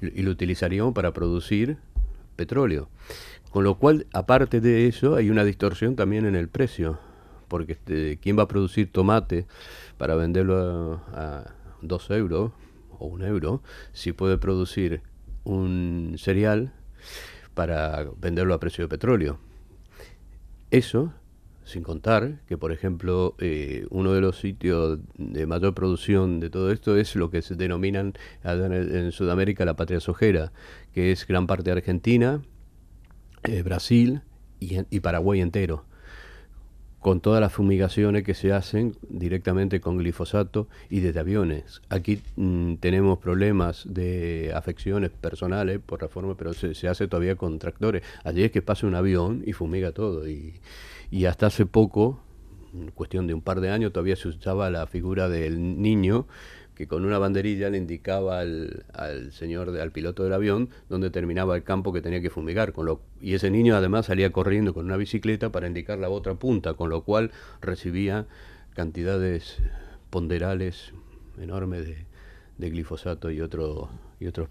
y 0.00 0.22
lo 0.22 0.30
utilizaríamos 0.30 0.94
para 0.94 1.12
producir 1.12 1.78
petróleo. 2.36 2.88
Con 3.50 3.64
lo 3.64 3.74
cual 3.74 4.06
aparte 4.12 4.60
de 4.60 4.86
eso 4.86 5.16
hay 5.16 5.30
una 5.30 5.42
distorsión 5.42 5.96
también 5.96 6.26
en 6.26 6.36
el 6.36 6.46
precio 6.46 7.00
porque 7.48 7.72
este, 7.72 8.18
quién 8.18 8.38
va 8.38 8.44
a 8.44 8.48
producir 8.48 8.90
tomate 8.90 9.46
para 9.98 10.14
venderlo 10.14 11.00
a, 11.12 11.38
a 11.38 11.54
dos 11.82 12.10
euros 12.10 12.52
o 12.98 13.06
un 13.06 13.22
euro 13.22 13.62
si 13.92 14.12
puede 14.12 14.38
producir 14.38 15.02
un 15.44 16.16
cereal 16.18 16.72
para 17.54 18.06
venderlo 18.20 18.54
a 18.54 18.60
precio 18.60 18.84
de 18.84 18.88
petróleo 18.88 19.38
eso, 20.70 21.12
sin 21.64 21.82
contar 21.82 22.40
que, 22.46 22.58
por 22.58 22.72
ejemplo, 22.72 23.34
eh, 23.38 23.86
uno 23.90 24.12
de 24.12 24.20
los 24.20 24.38
sitios 24.38 24.98
de 25.16 25.46
mayor 25.46 25.74
producción 25.74 26.40
de 26.40 26.50
todo 26.50 26.72
esto 26.72 26.96
es 26.96 27.14
lo 27.16 27.30
que 27.30 27.42
se 27.42 27.54
denominan 27.54 28.14
en, 28.44 29.12
Sudamérica 29.12 29.64
la 29.64 29.76
patria 29.76 30.00
sojera, 30.00 30.52
que 30.92 31.12
es 31.12 31.26
gran 31.26 31.46
parte 31.46 31.64
de 31.64 31.72
Argentina, 31.72 32.42
eh, 33.44 33.62
Brasil 33.62 34.22
y 34.58 35.00
Paraguay 35.00 35.40
entero 35.40 35.84
con 37.00 37.20
todas 37.20 37.40
las 37.40 37.52
fumigaciones 37.52 38.24
que 38.24 38.34
se 38.34 38.52
hacen 38.52 38.96
directamente 39.08 39.80
con 39.80 39.98
glifosato 39.98 40.68
y 40.90 41.00
desde 41.00 41.20
aviones. 41.20 41.80
Aquí 41.88 42.20
mm, 42.36 42.76
tenemos 42.76 43.18
problemas 43.18 43.84
de 43.88 44.52
afecciones 44.54 45.10
personales 45.10 45.78
por 45.84 46.02
la 46.02 46.08
forma, 46.08 46.36
pero 46.36 46.52
se, 46.52 46.74
se 46.74 46.88
hace 46.88 47.06
todavía 47.06 47.36
con 47.36 47.58
tractores. 47.58 48.02
Allí 48.24 48.42
es 48.42 48.50
que 48.50 48.62
pasa 48.62 48.86
un 48.86 48.94
avión 48.94 49.42
y 49.46 49.52
fumiga 49.52 49.92
todo. 49.92 50.28
Y, 50.28 50.54
y 51.10 51.26
hasta 51.26 51.46
hace 51.46 51.66
poco, 51.66 52.20
en 52.74 52.90
cuestión 52.90 53.26
de 53.26 53.34
un 53.34 53.40
par 53.40 53.60
de 53.60 53.70
años, 53.70 53.92
todavía 53.92 54.16
se 54.16 54.28
usaba 54.28 54.70
la 54.70 54.86
figura 54.86 55.28
del 55.28 55.80
niño 55.80 56.26
que 56.76 56.86
con 56.86 57.04
una 57.04 57.18
banderilla 57.18 57.70
le 57.70 57.78
indicaba 57.78 58.38
al, 58.38 58.84
al 58.92 59.32
señor, 59.32 59.72
de- 59.72 59.82
al 59.82 59.90
piloto 59.90 60.22
del 60.22 60.32
avión, 60.34 60.68
donde 60.88 61.10
terminaba 61.10 61.56
el 61.56 61.64
campo 61.64 61.92
que 61.92 62.02
tenía 62.02 62.20
que 62.20 62.30
fumigar. 62.30 62.72
Con 62.72 62.86
lo, 62.86 63.00
y 63.20 63.34
ese 63.34 63.50
niño 63.50 63.74
además 63.74 64.06
salía 64.06 64.30
corriendo 64.30 64.74
con 64.74 64.84
una 64.84 64.96
bicicleta 64.96 65.50
para 65.50 65.66
indicar 65.66 65.98
la 65.98 66.10
otra 66.10 66.34
punta, 66.34 66.74
con 66.74 66.90
lo 66.90 67.02
cual 67.02 67.32
recibía 67.60 68.26
cantidades 68.74 69.56
ponderales 70.10 70.92
enormes 71.40 71.86
de, 71.86 71.96
de 72.58 72.70
glifosato 72.70 73.30
y, 73.30 73.40
otro, 73.40 73.88
y 74.20 74.26
otros 74.26 74.48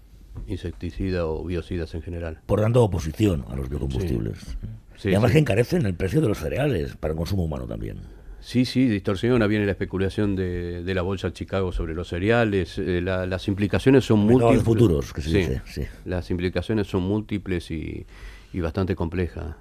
insecticidas 0.48 1.22
o 1.24 1.44
biocidas 1.44 1.94
en 1.94 2.02
general. 2.02 2.40
Por 2.46 2.60
tanto, 2.60 2.82
oposición 2.82 3.44
a 3.48 3.56
los 3.56 3.68
biocombustibles. 3.68 4.56
Sí, 4.96 5.10
y 5.10 5.12
además 5.12 5.30
sí. 5.30 5.34
que 5.34 5.40
encarecen 5.40 5.86
el 5.86 5.94
precio 5.94 6.20
de 6.20 6.28
los 6.28 6.38
cereales 6.38 6.96
para 6.96 7.12
el 7.12 7.18
consumo 7.18 7.44
humano 7.44 7.66
también. 7.66 7.98
Sí, 8.48 8.64
sí, 8.64 8.86
distorsiona, 8.86 9.48
viene 9.48 9.66
la 9.66 9.72
especulación 9.72 10.36
de, 10.36 10.84
de 10.84 10.94
la 10.94 11.02
bolsa 11.02 11.26
de 11.26 11.32
Chicago 11.32 11.72
sobre 11.72 11.94
los 11.94 12.06
cereales, 12.06 12.78
eh, 12.78 13.00
la- 13.02 13.26
las 13.26 13.48
implicaciones 13.48 14.04
son 14.04 14.20
múltiples. 14.20 14.62
futuros, 14.62 15.12
que 15.12 15.20
se 15.20 15.36
dice, 15.36 15.62
sí. 15.66 15.82
Las 16.04 16.30
implicaciones 16.30 16.86
son 16.86 17.02
múltiples 17.02 17.68
y, 17.72 18.06
y 18.52 18.60
bastante 18.60 18.94
complejas. 18.94 19.56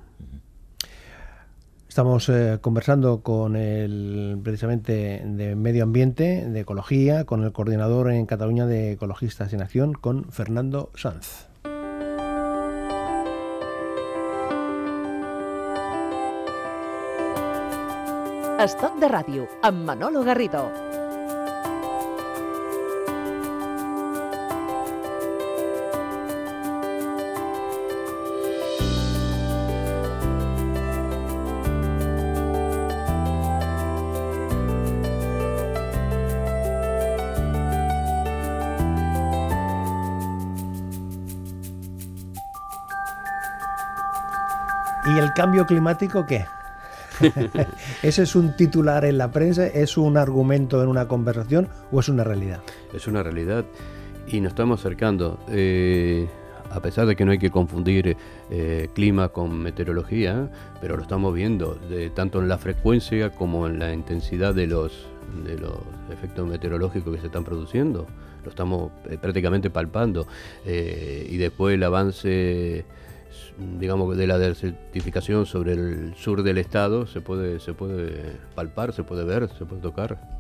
Estamos 1.89 2.29
eh, 2.29 2.59
conversando 2.61 3.21
con 3.21 3.55
el 3.55 4.37
precisamente 4.43 5.23
de 5.25 5.55
medio 5.55 5.81
ambiente, 5.83 6.47
de 6.47 6.59
ecología, 6.59 7.23
con 7.23 7.43
el 7.43 7.51
coordinador 7.53 8.11
en 8.11 8.27
Cataluña 8.27 8.67
de 8.67 8.91
Ecologistas 8.91 9.51
en 9.53 9.63
Acción, 9.63 9.93
con 9.93 10.25
Fernando 10.25 10.91
Sanz. 10.93 11.47
De 18.65 19.05
ràdio, 19.05 19.43
amb 19.61 19.85
Manolo 19.85 20.23
Garrido. 20.23 20.71
¿Y 45.05 45.19
el 45.19 45.31
cambio 45.35 45.67
climático 45.67 46.25
qué? 46.25 46.47
¿Ese 48.03 48.23
es 48.23 48.35
un 48.35 48.55
titular 48.55 49.05
en 49.05 49.17
la 49.17 49.31
prensa? 49.31 49.67
¿Es 49.67 49.97
un 49.97 50.17
argumento 50.17 50.81
en 50.81 50.89
una 50.89 51.07
conversación 51.07 51.67
o 51.91 51.99
es 51.99 52.09
una 52.09 52.23
realidad? 52.23 52.61
Es 52.93 53.07
una 53.07 53.23
realidad 53.23 53.65
y 54.27 54.41
nos 54.41 54.51
estamos 54.51 54.79
acercando. 54.79 55.39
eh, 55.49 56.27
a 56.71 56.79
pesar 56.81 57.05
de 57.05 57.15
que 57.15 57.23
no 57.23 57.31
hay 57.31 57.37
que 57.37 57.51
confundir 57.51 58.17
eh, 58.49 58.89
clima 58.95 59.29
con 59.29 59.57
meteorología, 59.59 60.49
pero 60.81 60.97
lo 60.97 61.03
estamos 61.03 61.33
viendo, 61.33 61.75
de- 61.89 62.09
tanto 62.09 62.39
en 62.41 62.49
la 62.49 62.57
frecuencia 62.57 63.29
como 63.29 63.67
en 63.67 63.77
la 63.79 63.93
intensidad 63.93 64.53
de 64.53 64.65
los, 64.67 65.05
de 65.45 65.57
los 65.59 65.77
efectos 66.11 66.45
meteorológicos 66.47 67.13
que 67.15 67.21
se 67.21 67.27
están 67.27 67.43
produciendo. 67.45 68.07
Lo 68.43 68.49
estamos 68.49 68.91
eh, 69.09 69.17
prácticamente 69.21 69.69
palpando. 69.69 70.27
Y 70.65 71.37
después 71.37 71.75
el 71.75 71.83
avance 71.83 72.83
digamos 73.79 74.17
de 74.17 74.27
la 74.27 74.37
desertificación 74.37 75.45
sobre 75.45 75.73
el 75.73 76.15
sur 76.15 76.43
del 76.43 76.57
estado 76.57 77.07
se 77.07 77.21
puede 77.21 77.59
se 77.59 77.73
puede 77.73 78.37
palpar, 78.55 78.93
se 78.93 79.03
puede 79.03 79.23
ver, 79.23 79.49
se 79.57 79.65
puede 79.65 79.81
tocar. 79.81 80.34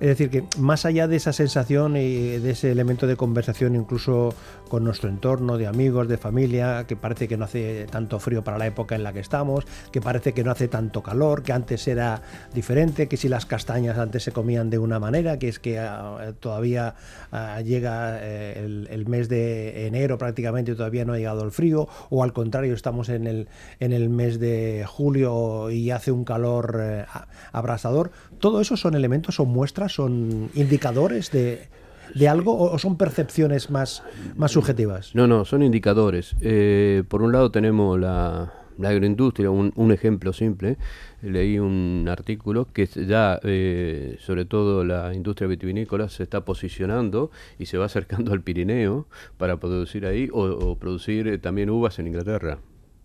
Es 0.00 0.08
decir, 0.08 0.28
que 0.28 0.44
más 0.58 0.84
allá 0.84 1.06
de 1.06 1.16
esa 1.16 1.32
sensación 1.32 1.96
y 1.96 2.38
de 2.38 2.50
ese 2.50 2.72
elemento 2.72 3.06
de 3.06 3.16
conversación, 3.16 3.76
incluso 3.76 4.34
con 4.68 4.82
nuestro 4.82 5.08
entorno, 5.08 5.56
de 5.56 5.68
amigos, 5.68 6.08
de 6.08 6.18
familia, 6.18 6.84
que 6.88 6.96
parece 6.96 7.28
que 7.28 7.36
no 7.36 7.44
hace 7.44 7.86
tanto 7.90 8.18
frío 8.18 8.42
para 8.42 8.58
la 8.58 8.66
época 8.66 8.96
en 8.96 9.04
la 9.04 9.12
que 9.12 9.20
estamos, 9.20 9.64
que 9.92 10.00
parece 10.00 10.32
que 10.32 10.42
no 10.42 10.50
hace 10.50 10.66
tanto 10.66 11.02
calor, 11.02 11.42
que 11.42 11.52
antes 11.52 11.86
era 11.86 12.22
diferente, 12.52 13.06
que 13.06 13.16
si 13.16 13.28
las 13.28 13.46
castañas 13.46 13.98
antes 13.98 14.24
se 14.24 14.32
comían 14.32 14.70
de 14.70 14.78
una 14.78 14.98
manera, 14.98 15.38
que 15.38 15.48
es 15.48 15.60
que 15.60 15.78
ah, 15.78 16.32
todavía 16.40 16.96
ah, 17.30 17.60
llega 17.60 18.18
eh, 18.20 18.86
el, 18.90 19.06
mes 19.06 19.28
de 19.28 19.86
enero 19.86 20.18
prácticamente 20.18 20.72
y 20.72 20.74
todavía 20.74 21.04
no 21.04 21.12
ha 21.12 21.18
llegado 21.18 21.44
el 21.44 21.52
frío, 21.52 21.88
o 22.10 22.24
al 22.24 22.32
contrario, 22.32 22.74
estamos 22.74 23.10
en 23.10 23.26
el, 23.26 23.48
en 23.80 23.92
el 23.92 24.08
mes 24.08 24.40
de 24.40 24.84
julio 24.88 25.70
y 25.70 25.90
hace 25.90 26.10
un 26.10 26.24
calor 26.24 26.80
eh, 26.82 27.04
abrasador. 27.52 28.10
Todo 28.40 28.60
eso 28.60 28.76
son 28.76 28.94
elementos, 28.94 29.36
son 29.36 29.48
muestras, 29.48 29.83
son 29.88 30.50
indicadores 30.54 31.30
de, 31.30 31.68
de 32.14 32.28
algo 32.28 32.58
o 32.58 32.78
son 32.78 32.96
percepciones 32.96 33.70
más, 33.70 34.02
más 34.36 34.52
subjetivas? 34.52 35.14
No, 35.14 35.26
no, 35.26 35.44
son 35.44 35.62
indicadores. 35.62 36.36
Eh, 36.40 37.02
por 37.08 37.22
un 37.22 37.32
lado 37.32 37.50
tenemos 37.50 37.98
la, 37.98 38.52
la 38.78 38.88
agroindustria, 38.88 39.50
un, 39.50 39.72
un, 39.76 39.92
ejemplo 39.92 40.32
simple. 40.32 40.76
Leí 41.22 41.58
un 41.58 42.06
artículo 42.08 42.66
que 42.72 42.86
ya, 42.86 43.40
eh, 43.42 44.16
sobre 44.20 44.44
todo 44.44 44.84
la 44.84 45.14
industria 45.14 45.48
vitivinícola, 45.48 46.08
se 46.08 46.22
está 46.22 46.44
posicionando 46.44 47.30
y 47.58 47.66
se 47.66 47.78
va 47.78 47.86
acercando 47.86 48.32
al 48.32 48.42
Pirineo 48.42 49.06
para 49.38 49.58
producir 49.58 50.06
ahí 50.06 50.28
o, 50.32 50.42
o 50.42 50.76
producir 50.76 51.28
eh, 51.28 51.38
también 51.38 51.70
uvas 51.70 51.98
en 51.98 52.08
Inglaterra. 52.08 52.58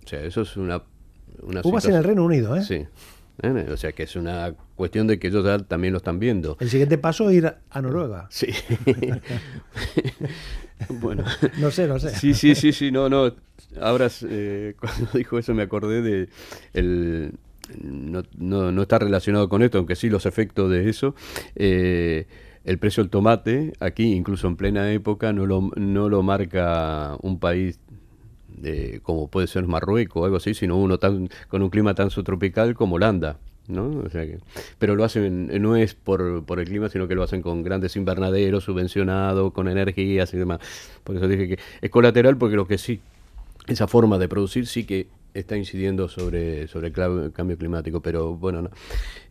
O 0.04 0.08
sea, 0.08 0.24
eso 0.24 0.42
es 0.42 0.58
una... 0.58 0.82
una 1.44 1.62
uvas 1.64 1.86
en 1.86 1.96
el 1.96 2.04
Reino 2.04 2.26
Unido, 2.26 2.56
¿eh? 2.56 2.64
Sí. 2.64 2.86
¿Eh? 3.42 3.68
O 3.72 3.78
sea 3.78 3.94
que 3.94 4.04
es 4.04 4.16
una 4.16 4.54
cuestión 4.76 5.08
de 5.08 5.20
que 5.20 5.28
ellos 5.28 5.46
ya 5.46 5.60
también 5.60 5.94
lo 5.94 5.98
están 5.98 6.20
viendo. 6.20 6.58
El 6.60 6.70
siguiente 6.70 6.98
paso 6.98 7.30
es 7.30 7.38
ir 7.38 7.54
a 7.70 7.82
Noruega. 7.82 8.28
Sí. 8.30 8.48
bueno. 10.90 11.24
No 11.60 11.72
sé, 11.72 11.88
no 11.88 12.00
sé. 12.00 12.16
Sí, 12.16 12.34
sí, 12.34 12.56
sí, 12.56 12.74
sí, 12.74 12.92
no, 12.92 13.10
no. 13.10 13.34
Ahora, 13.82 14.10
eh, 14.24 14.76
cuando 14.80 15.12
dijo 15.14 15.40
eso 15.40 15.54
me 15.54 15.64
acordé 15.64 16.02
de 16.02 16.30
el... 16.74 17.34
No, 17.84 18.24
no, 18.36 18.72
no, 18.72 18.82
está 18.82 18.98
relacionado 18.98 19.48
con 19.48 19.62
esto, 19.62 19.78
aunque 19.78 19.96
sí 19.96 20.10
los 20.10 20.26
efectos 20.26 20.72
de 20.72 20.90
eso. 20.90 21.14
Eh, 21.56 22.26
el 22.64 22.80
precio 22.80 23.04
del 23.04 23.12
tomate, 23.12 23.74
aquí, 23.80 24.14
incluso 24.14 24.48
en 24.48 24.56
plena 24.56 24.92
época, 24.92 25.34
no 25.34 25.46
lo, 25.46 25.70
no 25.76 26.10
lo 26.10 26.24
marca 26.24 27.16
un 27.22 27.40
país 27.40 27.80
de, 28.58 29.00
como 29.04 29.28
puede 29.28 29.48
ser 29.48 29.66
Marruecos 29.68 30.22
o 30.22 30.26
algo 30.26 30.38
así, 30.38 30.54
sino 30.54 30.78
uno 30.78 30.98
tan, 30.98 31.30
con 31.48 31.62
un 31.62 31.70
clima 31.70 31.94
tan 31.94 32.10
subtropical 32.10 32.76
como 32.76 32.96
Holanda. 32.96 33.38
¿no? 33.68 34.02
O 34.04 34.10
sea 34.10 34.26
que, 34.26 34.40
pero 34.80 34.96
lo 34.96 35.04
hacen, 35.04 35.48
no 35.62 35.76
es 35.76 35.94
por, 35.94 36.44
por 36.44 36.60
el 36.60 36.68
clima, 36.68 36.90
sino 36.90 37.08
que 37.08 37.16
lo 37.16 37.24
hacen 37.24 37.42
con 37.42 37.64
grandes 37.64 37.96
invernaderos 37.96 38.64
subvencionados, 38.64 39.54
con 39.54 39.68
energías 39.68 40.34
y 40.34 40.38
demás. 40.38 40.60
Por 41.04 41.16
eso 41.16 41.28
dije 41.28 41.48
que 41.48 41.60
es 41.82 41.90
colateral 41.90 42.38
porque 42.38 42.56
lo 42.56 42.68
que 42.68 42.78
sí, 42.78 43.00
esa 43.68 43.88
forma 43.88 44.18
de 44.18 44.28
producir 44.28 44.66
sí 44.66 44.86
que 44.86 45.08
está 45.34 45.58
incidiendo 45.58 46.08
sobre, 46.08 46.68
sobre 46.68 46.88
el 46.88 47.32
cambio 47.32 47.58
climático, 47.58 48.02
pero 48.02 48.36
bueno, 48.36 48.62
no. 48.64 48.70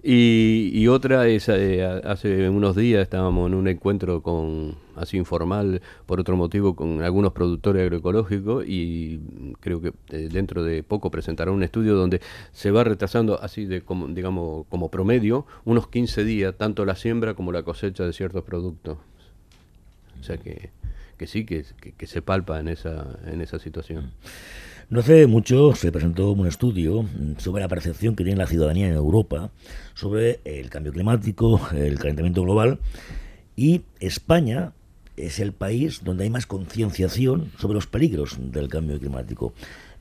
Y, 0.02 0.86
otra 0.86 1.26
es, 1.26 1.48
eh, 1.48 1.84
hace 2.04 2.48
unos 2.48 2.76
días 2.76 3.02
estábamos 3.02 3.48
en 3.48 3.54
un 3.54 3.66
encuentro 3.66 4.22
con, 4.22 4.76
así 4.94 5.16
informal, 5.16 5.82
por 6.06 6.20
otro 6.20 6.36
motivo, 6.36 6.76
con 6.76 7.02
algunos 7.02 7.32
productores 7.32 7.82
agroecológicos 7.82 8.64
y 8.66 9.20
creo 9.60 9.80
que 9.80 9.92
eh, 10.10 10.28
dentro 10.30 10.62
de 10.62 10.82
poco 10.82 11.10
presentará 11.10 11.50
un 11.50 11.62
estudio 11.62 11.94
donde 11.94 12.20
se 12.52 12.70
va 12.70 12.84
retrasando 12.84 13.40
así 13.42 13.64
de 13.64 13.82
como, 13.82 14.06
digamos, 14.08 14.66
como 14.68 14.88
promedio, 14.88 15.46
unos 15.64 15.88
15 15.88 16.24
días, 16.24 16.54
tanto 16.56 16.84
la 16.84 16.94
siembra 16.94 17.34
como 17.34 17.50
la 17.50 17.64
cosecha 17.64 18.04
de 18.04 18.12
ciertos 18.12 18.44
productos. 18.44 18.98
O 20.20 20.22
sea 20.22 20.36
que, 20.36 20.70
que 21.16 21.26
sí, 21.26 21.44
que, 21.44 21.64
que, 21.80 21.92
que 21.92 22.06
se 22.06 22.22
palpa 22.22 22.60
en 22.60 22.68
esa, 22.68 23.18
en 23.26 23.40
esa 23.40 23.58
situación. 23.58 24.12
No 24.90 25.00
hace 25.00 25.26
mucho 25.26 25.74
se 25.74 25.92
presentó 25.92 26.32
un 26.32 26.46
estudio 26.46 27.04
sobre 27.36 27.60
la 27.60 27.68
percepción 27.68 28.16
que 28.16 28.24
tiene 28.24 28.38
la 28.38 28.46
ciudadanía 28.46 28.88
en 28.88 28.94
Europa 28.94 29.50
sobre 29.92 30.40
el 30.44 30.70
cambio 30.70 30.92
climático, 30.92 31.60
el 31.76 31.98
calentamiento 31.98 32.42
global, 32.42 32.78
y 33.54 33.82
España 34.00 34.72
es 35.18 35.40
el 35.40 35.52
país 35.52 36.00
donde 36.04 36.24
hay 36.24 36.30
más 36.30 36.46
concienciación 36.46 37.52
sobre 37.58 37.74
los 37.74 37.86
peligros 37.86 38.38
del 38.40 38.68
cambio 38.68 38.98
climático. 38.98 39.52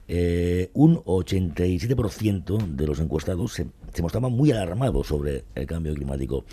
Eh, 0.07 0.69
un 0.73 1.03
87% 1.03 2.57
de 2.65 2.87
los 2.87 3.01
encuestados 3.01 3.51
se, 3.51 3.67
se, 3.93 4.01
mostraban 4.01 4.31
muy 4.31 4.51
alarmados 4.51 5.07
sobre 5.07 5.43
el 5.55 5.65
cambio 5.65 5.93
climático. 5.95 6.45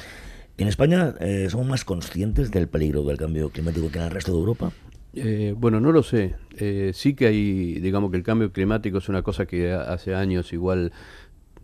¿En 0.59 0.67
España 0.67 1.15
eh, 1.21 1.47
somos 1.51 1.69
más 1.69 1.85
conscientes 1.85 2.51
del 2.51 2.67
peligro 2.67 3.05
del 3.05 3.17
cambio 3.17 3.51
climático 3.51 3.93
que 3.93 3.99
en 3.99 4.07
el 4.07 4.11
resto 4.11 4.33
de 4.33 4.39
Europa? 4.39 4.73
Eh, 5.17 5.55
bueno, 5.57 5.81
no 5.81 5.93
lo 5.93 6.03
sé. 6.03 6.35
Eh, 6.57 6.91
sí 6.95 7.15
que 7.15 7.27
hay, 7.27 7.75
digamos 7.81 8.11
que 8.11 8.17
el 8.17 8.23
cambio 8.23 8.53
climático 8.53 8.99
es 8.99 9.09
una 9.09 9.23
cosa 9.23 9.47
que 9.47 9.73
hace 9.73 10.15
años 10.15 10.53
igual, 10.53 10.93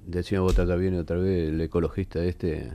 decía 0.07 0.41
vos 0.41 0.57
viene 0.79 0.99
otra 0.99 1.17
vez 1.17 1.49
el 1.51 1.61
ecologista 1.61 2.23
este 2.25 2.73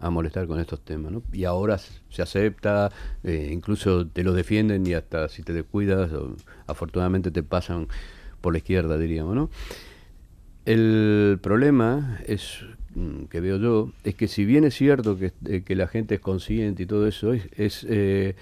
a, 0.00 0.06
a, 0.06 0.10
molestar 0.10 0.46
con 0.46 0.60
estos 0.60 0.80
temas, 0.84 1.12
¿no? 1.12 1.22
Y 1.32 1.44
ahora 1.44 1.78
se 1.78 2.22
acepta, 2.22 2.90
eh, 3.24 3.50
incluso 3.52 4.06
te 4.06 4.22
lo 4.22 4.32
defienden 4.32 4.86
y 4.86 4.94
hasta 4.94 5.28
si 5.28 5.42
te 5.42 5.52
descuidas, 5.52 6.12
o, 6.12 6.36
afortunadamente 6.66 7.30
te 7.30 7.42
pasan 7.42 7.88
por 8.40 8.52
la 8.52 8.58
izquierda, 8.58 8.98
diríamos, 8.98 9.34
¿no? 9.34 9.50
El 10.64 11.38
problema 11.42 12.20
es 12.26 12.64
mm, 12.94 13.24
que 13.24 13.40
veo 13.40 13.56
yo 13.58 13.92
es 14.04 14.14
que 14.14 14.28
si 14.28 14.44
bien 14.44 14.64
es 14.64 14.74
cierto 14.74 15.18
que, 15.18 15.32
eh, 15.46 15.62
que 15.62 15.74
la 15.74 15.88
gente 15.88 16.16
es 16.16 16.20
consciente 16.20 16.82
y 16.82 16.86
todo 16.86 17.06
eso, 17.06 17.32
es, 17.32 17.48
es 17.56 17.86
eh, 17.88 18.36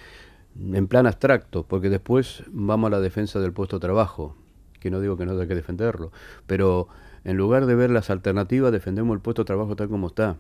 en 0.61 0.87
plan 0.87 1.07
abstracto, 1.07 1.65
porque 1.67 1.89
después 1.89 2.43
vamos 2.49 2.89
a 2.89 2.91
la 2.91 3.01
defensa 3.01 3.41
del 3.41 3.53
puesto 3.53 3.77
de 3.77 3.81
trabajo, 3.81 4.37
que 4.81 4.91
no 4.91 5.01
digo 5.01 5.17
que 5.17 5.27
no 5.27 5.33
haya 5.33 5.47
que 5.47 5.55
defenderlo, 5.55 6.13
pero 6.47 6.89
en 7.25 7.37
lugar 7.37 7.67
de 7.67 7.75
ver 7.75 7.91
las 7.91 8.11
alternativas, 8.11 8.73
defendemos 8.73 9.15
el 9.15 9.21
puesto 9.21 9.43
de 9.43 9.47
trabajo 9.47 9.77
tal 9.77 9.89
como 9.89 10.09
está. 10.09 10.37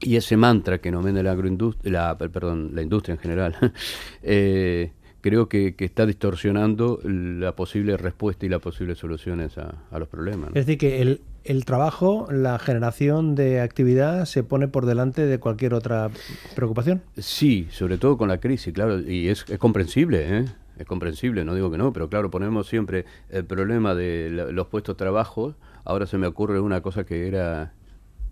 Y 0.00 0.16
ese 0.16 0.36
mantra 0.36 0.78
que 0.78 0.90
nos 0.90 1.04
vende 1.04 1.22
la 1.22 1.36
la, 1.82 2.18
perdón, 2.18 2.70
la 2.74 2.82
industria 2.82 3.14
en 3.14 3.18
general, 3.18 3.56
eh, 4.22 4.92
creo 5.20 5.48
que, 5.48 5.74
está 5.78 6.04
distorsionando 6.06 7.00
la 7.04 7.54
posible 7.54 7.96
respuesta 7.96 8.44
y 8.46 8.48
las 8.48 8.60
posibles 8.60 8.98
soluciones 8.98 9.56
a, 9.58 9.82
a 9.90 9.98
los 9.98 10.08
problemas. 10.08 10.48
Es 10.48 10.66
decir, 10.66 10.78
que 10.78 11.00
el, 11.00 11.20
el 11.44 11.64
trabajo, 11.64 12.26
la 12.30 12.58
generación 12.58 13.34
de 13.34 13.60
actividad 13.60 14.24
se 14.24 14.42
pone 14.42 14.68
por 14.68 14.86
delante 14.86 15.26
de 15.26 15.38
cualquier 15.38 15.74
otra 15.74 16.10
preocupación. 16.54 17.02
Sí, 17.18 17.68
sobre 17.70 17.98
todo 17.98 18.16
con 18.16 18.28
la 18.28 18.38
crisis, 18.38 18.72
claro, 18.72 19.00
y 19.00 19.28
es, 19.28 19.44
comprensible, 19.58 20.38
¿eh? 20.38 20.44
es 20.78 20.86
comprensible, 20.86 21.44
no 21.44 21.54
digo 21.54 21.70
que 21.70 21.78
no, 21.78 21.92
pero 21.92 22.08
claro, 22.08 22.30
ponemos 22.30 22.66
siempre 22.66 23.04
el 23.28 23.44
problema 23.44 23.94
de 23.94 24.30
los 24.52 24.66
puestos 24.68 24.96
de 24.96 24.98
trabajo. 24.98 25.54
Ahora 25.84 26.06
se 26.06 26.18
me 26.18 26.26
ocurre 26.26 26.60
una 26.60 26.80
cosa 26.80 27.04
que 27.04 27.28
era 27.28 27.74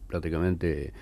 prácticamente 0.09 0.93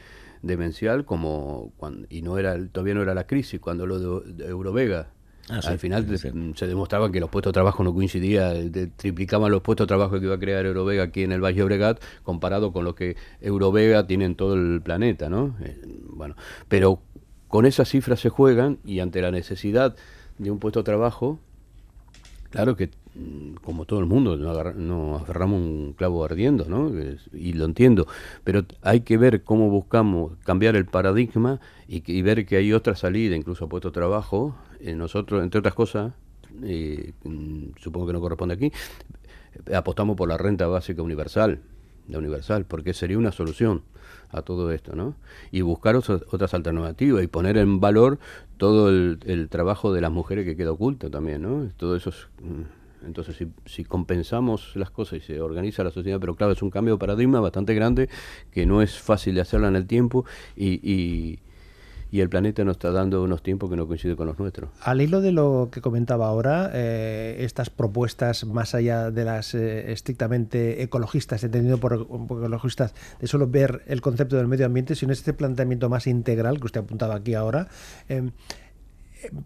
demencial, 0.43 1.05
como 1.05 1.73
y 2.09 2.23
no 2.23 2.39
era 2.39 2.57
todavía 2.69 2.95
no 2.95 3.03
era 3.03 3.15
la 3.15 3.27
crisis, 3.27 3.61
cuando 3.61 3.87
lo 3.87 4.21
de, 4.21 4.33
de 4.33 4.47
Eurovega 4.49 5.11
Ah, 5.51 5.61
sí, 5.63 5.69
Al 5.69 5.79
final 5.79 6.07
sí, 6.19 6.31
se 6.55 6.67
demostraba 6.67 7.11
que 7.11 7.19
los 7.19 7.29
puestos 7.29 7.51
de 7.51 7.55
trabajo 7.55 7.83
no 7.83 7.93
coincidían, 7.93 8.71
triplicaban 8.97 9.51
los 9.51 9.63
puestos 9.63 9.87
de 9.87 9.89
trabajo 9.89 10.19
que 10.21 10.27
iba 10.27 10.37
a 10.37 10.39
crear 10.39 10.65
Eurovega 10.65 11.03
aquí 11.03 11.25
en 11.25 11.33
el 11.33 11.43
Valle 11.43 11.63
Obregat 11.63 12.01
comparado 12.23 12.73
con 12.73 12.85
lo 12.85 12.95
que 12.95 13.17
Eurovega 13.41 14.07
tiene 14.07 14.27
en 14.27 14.37
todo 14.37 14.55
el 14.55 14.81
planeta, 14.81 15.29
¿no? 15.29 15.57
Eh, 15.61 15.77
bueno, 16.11 16.37
pero 16.69 17.01
con 17.49 17.67
esas 17.67 17.89
cifras 17.89 18.21
se 18.21 18.29
juegan 18.29 18.79
y 18.85 19.01
ante 19.01 19.21
la 19.21 19.33
necesidad 19.33 19.97
de 20.39 20.51
un 20.53 20.61
puesto 20.61 20.81
de 20.81 20.85
trabajo, 20.85 21.41
claro 22.51 22.77
que 22.77 22.91
mm, 23.17 23.55
como 23.55 23.87
todo 23.87 23.99
el 23.99 24.07
mundo, 24.07 24.37
no, 24.37 24.51
agarra, 24.51 24.73
no 24.73 25.17
agarramos 25.17 25.61
un 25.61 25.95
clavo 25.97 26.25
ardiendo, 26.25 26.67
¿no? 26.67 26.93
Y 27.33 27.55
lo 27.55 27.65
entiendo, 27.65 28.07
pero 28.45 28.65
hay 28.83 29.01
que 29.01 29.17
ver 29.17 29.43
cómo 29.43 29.69
buscamos 29.69 30.33
cambiar 30.45 30.77
el 30.77 30.87
paradigma 30.87 31.61
y, 31.89 32.05
y 32.07 32.23
ver 32.23 32.47
que 32.47 32.57
hay 32.57 32.73
otra 32.73 32.95
salida, 32.95 33.35
incluso 33.35 33.65
a 33.65 33.69
puesto 33.69 33.89
de 33.89 33.95
trabajo. 33.95 34.55
Nosotros, 34.83 35.43
entre 35.43 35.59
otras 35.59 35.75
cosas, 35.75 36.13
eh, 36.63 37.13
supongo 37.79 38.09
que 38.09 38.13
no 38.13 38.21
corresponde 38.21 38.55
aquí, 38.55 38.73
apostamos 39.75 40.17
por 40.17 40.29
la 40.29 40.37
renta 40.37 40.67
básica 40.67 41.03
universal, 41.03 41.61
la 42.09 42.19
universal, 42.19 42.65
porque 42.65 42.95
sería 42.95 43.19
una 43.19 43.33
solución 43.33 43.83
a 44.31 44.43
todo 44.43 44.71
esto, 44.73 44.95
¿no? 44.95 45.15
Y 45.51 45.61
buscar 45.61 45.97
otras, 45.97 46.55
alternativas 46.55 47.23
y 47.23 47.27
poner 47.27 47.57
en 47.57 47.81
valor 47.81 48.19
todo 48.57 48.89
el, 48.89 49.49
trabajo 49.49 49.93
de 49.93 50.01
las 50.01 50.11
mujeres 50.11 50.45
que 50.45 50.57
queda 50.57 50.73
oculto 50.73 51.11
también, 51.11 51.43
¿no? 51.43 51.69
Todo 51.77 51.97
eso 51.97 52.11
es, 52.11 52.27
entonces, 53.05 53.37
si, 53.37 53.49
si, 53.65 53.85
compensamos 53.85 54.77
las 54.77 54.91
cosas 54.91 55.19
y 55.19 55.21
se 55.21 55.41
organiza 55.41 55.83
la 55.83 55.91
sociedad, 55.91 56.21
pero 56.21 56.35
claro, 56.37 56.53
es 56.53 56.63
un 56.63 56.71
cambio 56.71 56.95
de 56.95 56.99
paradigma 56.99 57.41
bastante 57.41 57.75
grande 57.75 58.09
que 58.51 58.67
no 58.67 58.83
es 58.83 58.99
fácil 58.99 59.35
de 59.35 59.41
hacerla 59.41 59.69
en 59.69 59.77
el 59.77 59.87
tiempo 59.87 60.27
y, 60.55 60.81
y, 60.83 61.41
y 62.11 62.21
el 62.21 62.29
planeta 62.29 62.65
nos 62.65 62.75
está 62.75 62.91
dando 62.91 63.23
unos 63.23 63.43
tiempos 63.43 63.71
que 63.71 63.77
no 63.77 63.87
coinciden 63.87 64.17
con 64.17 64.27
los 64.27 64.39
nuestros. 64.39 64.71
Al 64.83 65.01
hilo 65.01 65.21
de 65.21 65.33
lo 65.33 65.69
que 65.71 65.81
comentaba 65.81 66.27
ahora, 66.27 66.71
eh, 66.75 67.37
estas 67.41 67.71
propuestas 67.71 68.45
más 68.45 68.75
allá 68.75 69.11
de 69.11 69.25
las 69.25 69.55
eh, 69.55 69.93
estrictamente 69.93 70.83
ecologistas, 70.83 71.45
entendido 71.45 71.79
por, 71.79 71.95
ecologistas, 71.95 72.95
de 73.21 73.27
solo 73.27 73.47
ver 73.47 73.83
el 73.87 74.01
concepto 74.01 74.37
del 74.37 74.49
medio 74.49 74.67
ambiente, 74.67 74.95
sino 74.95 75.13
este 75.13 75.33
planteamiento 75.33 75.89
más 75.89 76.07
integral 76.07 76.59
que 76.59 76.67
usted 76.67 76.81
apuntaba 76.81 77.15
aquí 77.17 77.35
ahora. 77.35 77.69
Eh, 78.09 78.31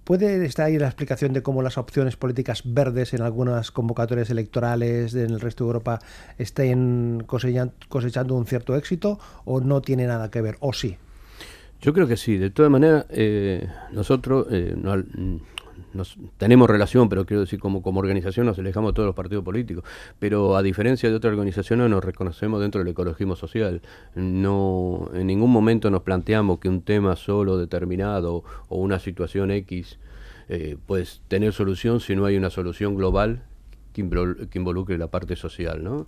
¿Puede 0.05 0.45
estar 0.47 0.67
ahí 0.67 0.79
la 0.79 0.87
explicación 0.87 1.33
de 1.33 1.43
cómo 1.43 1.61
las 1.61 1.79
opciones 1.79 2.17
políticas 2.17 2.63
verdes 2.65 3.13
en 3.13 3.23
algunas 3.23 3.73
convocatorias 3.73 4.31
electorales 4.31 5.15
en 5.15 5.31
el 5.31 5.41
resto 5.41 5.65
de 5.65 5.69
Europa 5.69 5.99
estén 6.39 7.25
cosechando 7.27 8.37
un 8.37 8.47
cierto 8.47 8.77
éxito 8.77 9.19
o 9.45 9.61
no 9.61 9.83
tiene 9.83 10.07
nada 10.07 10.31
que 10.31 10.41
ver? 10.41 10.57
¿O 10.61 10.73
sí? 10.73 10.97
Yo 11.85 11.93
creo 11.93 12.09
que 12.09 12.17
sí. 12.17 12.39
De 12.39 12.49
todas 12.49 12.73
maneras, 12.73 13.05
eh, 13.11 13.69
nosotros 13.93 14.47
eh, 14.51 14.75
no, 14.75 15.05
nos, 15.93 16.17
tenemos 16.39 16.71
relación, 16.71 17.11
pero 17.11 17.27
quiero 17.27 17.43
decir, 17.43 17.61
como, 17.61 17.83
como 17.83 18.01
organización 18.01 18.47
nos 18.47 18.59
alejamos 18.59 18.93
de 18.93 18.95
todos 18.95 19.07
los 19.09 19.15
partidos 19.15 19.45
políticos. 19.45 19.85
Pero 20.19 20.57
a 20.57 20.63
diferencia 20.63 21.11
de 21.11 21.15
otras 21.15 21.33
organizaciones, 21.33 21.91
nos 21.91 22.03
reconocemos 22.03 22.63
dentro 22.63 22.79
del 22.79 22.89
ecologismo 22.89 23.37
social. 23.37 23.83
No, 24.15 25.11
en 25.13 25.27
ningún 25.27 25.51
momento 25.51 25.91
nos 25.91 26.01
planteamos 26.01 26.59
que 26.59 26.71
un 26.71 26.81
tema 26.81 27.17
solo 27.17 27.59
determinado 27.59 28.45
o 28.69 28.79
una 28.79 28.99
situación 28.99 29.51
X 29.51 29.99
eh, 30.49 30.79
puede 30.87 31.05
tener 31.29 31.53
solución 31.53 32.01
si 32.01 32.17
no 32.17 32.25
hay 32.25 32.39
una 32.39 32.49
solución 32.49 32.95
global 32.95 33.43
que, 33.93 34.01
involucre 34.01 34.97
la 34.97 35.09
parte 35.09 35.37
social, 35.37 35.85
¿no? 35.85 36.07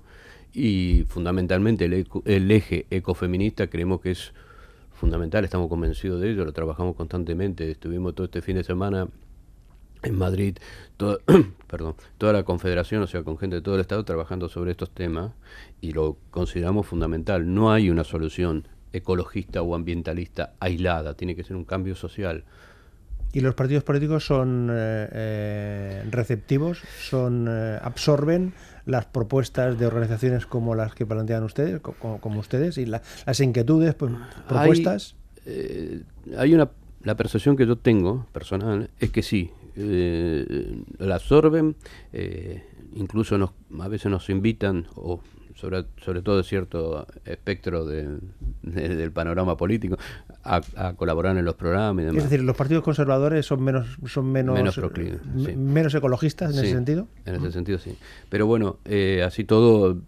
Y 0.55 1.05
fundamentalmente 1.09 1.85
el, 1.85 2.09
el 2.25 2.51
eje 2.51 2.87
ecofeminista 2.89 3.67
creemos 3.67 4.01
que 4.01 4.12
es 4.12 4.33
fundamental, 4.96 5.44
estamos 5.44 5.68
convencidos 5.68 6.20
de 6.20 6.30
ello, 6.30 6.44
lo 6.44 6.52
trabajamos 6.52 6.96
constantemente, 6.96 7.70
estuvimos 7.70 8.14
todo 8.14 8.24
este 8.24 8.42
fin 8.42 8.56
de 8.56 8.64
semana 8.64 9.09
en 10.02 10.16
Madrid, 10.16 10.59
perdón, 11.66 11.94
toda 12.18 12.32
la 12.32 12.44
confederación, 12.44 13.02
o 13.02 13.06
sea, 13.06 13.22
con 13.22 13.38
gente 13.38 13.56
de 13.56 13.62
todo 13.62 13.74
el 13.74 13.80
Estado 13.80 14.04
trabajando 14.04 14.48
sobre 14.48 14.70
estos 14.70 14.90
temas 14.90 15.32
y 15.80 15.92
lo 15.92 16.16
consideramos 16.30 16.87
fundamental. 16.87 17.52
No 17.52 17.72
hay 17.72 17.90
una 17.90 18.04
solución 18.04 18.68
ecologista 18.92 19.62
o 19.62 19.74
ambientalista 19.74 20.54
aislada, 20.61 21.14
tiene 21.14 21.37
que 21.37 21.44
ser 21.44 21.56
un 21.56 21.64
cambio 21.64 21.94
social. 21.94 22.44
¿Y 23.33 23.41
los 23.41 23.55
partidos 23.55 23.85
políticos 23.85 24.25
son 24.25 24.71
eh, 24.71 25.09
eh, 25.12 26.05
receptivos, 26.11 26.79
son 27.01 27.47
eh, 27.49 27.79
absorben 27.83 28.55
las 28.87 29.05
propuestas 29.07 29.79
de 29.79 29.87
organizaciones 29.87 30.47
como 30.47 30.75
las 30.75 30.95
que 30.95 31.05
plantean 31.05 31.43
ustedes, 31.43 31.81
como, 31.81 32.41
ustedes, 32.41 32.79
y 32.79 32.87
las 32.87 33.41
inquietudes, 33.41 33.95
pues, 33.95 34.12
propuestas? 34.49 35.17
Hay, 36.39 36.55
una, 36.55 36.71
la 37.03 37.17
percepción 37.17 37.57
que 37.57 37.67
yo 37.67 37.77
tengo 37.77 38.27
personal 38.33 38.91
es 39.01 39.11
que 39.11 39.23
sí, 39.23 39.51
la 39.77 41.17
absorben, 41.17 41.77
incluso 42.95 43.39
nos, 43.39 43.51
a 43.81 43.89
veces 43.89 44.11
nos 44.11 44.31
invitan 44.31 44.87
o 44.95 45.21
sobre, 45.57 45.87
sobre 46.05 46.23
todo 46.23 46.42
cierto 46.42 47.07
espectro 47.25 47.87
del 47.87 49.11
panorama 49.12 49.57
político, 49.57 49.97
a, 50.45 50.61
colaborar 50.95 51.37
en 51.37 51.45
los 51.45 51.55
programas 51.55 52.03
y 52.03 52.07
demás. 52.07 52.25
Es 52.25 52.31
decir, 52.31 52.45
los 52.45 52.57
partidos 52.57 52.85
conservadores 52.85 53.47
son 53.47 53.62
menos 53.62 53.99
son 54.07 54.31
menos 54.31 54.55
menos, 54.55 54.79
menos 55.57 55.95
ecologistas 55.95 56.53
en 56.53 56.64
ese 56.64 56.73
sentido. 56.73 57.09
En 57.25 57.37
ese 57.37 57.53
sentido 57.53 57.79
sí. 57.79 57.97
Pero 58.29 58.47
bueno, 58.47 58.79
eh, 58.85 59.25
así 59.27 59.45
todo 59.45 59.99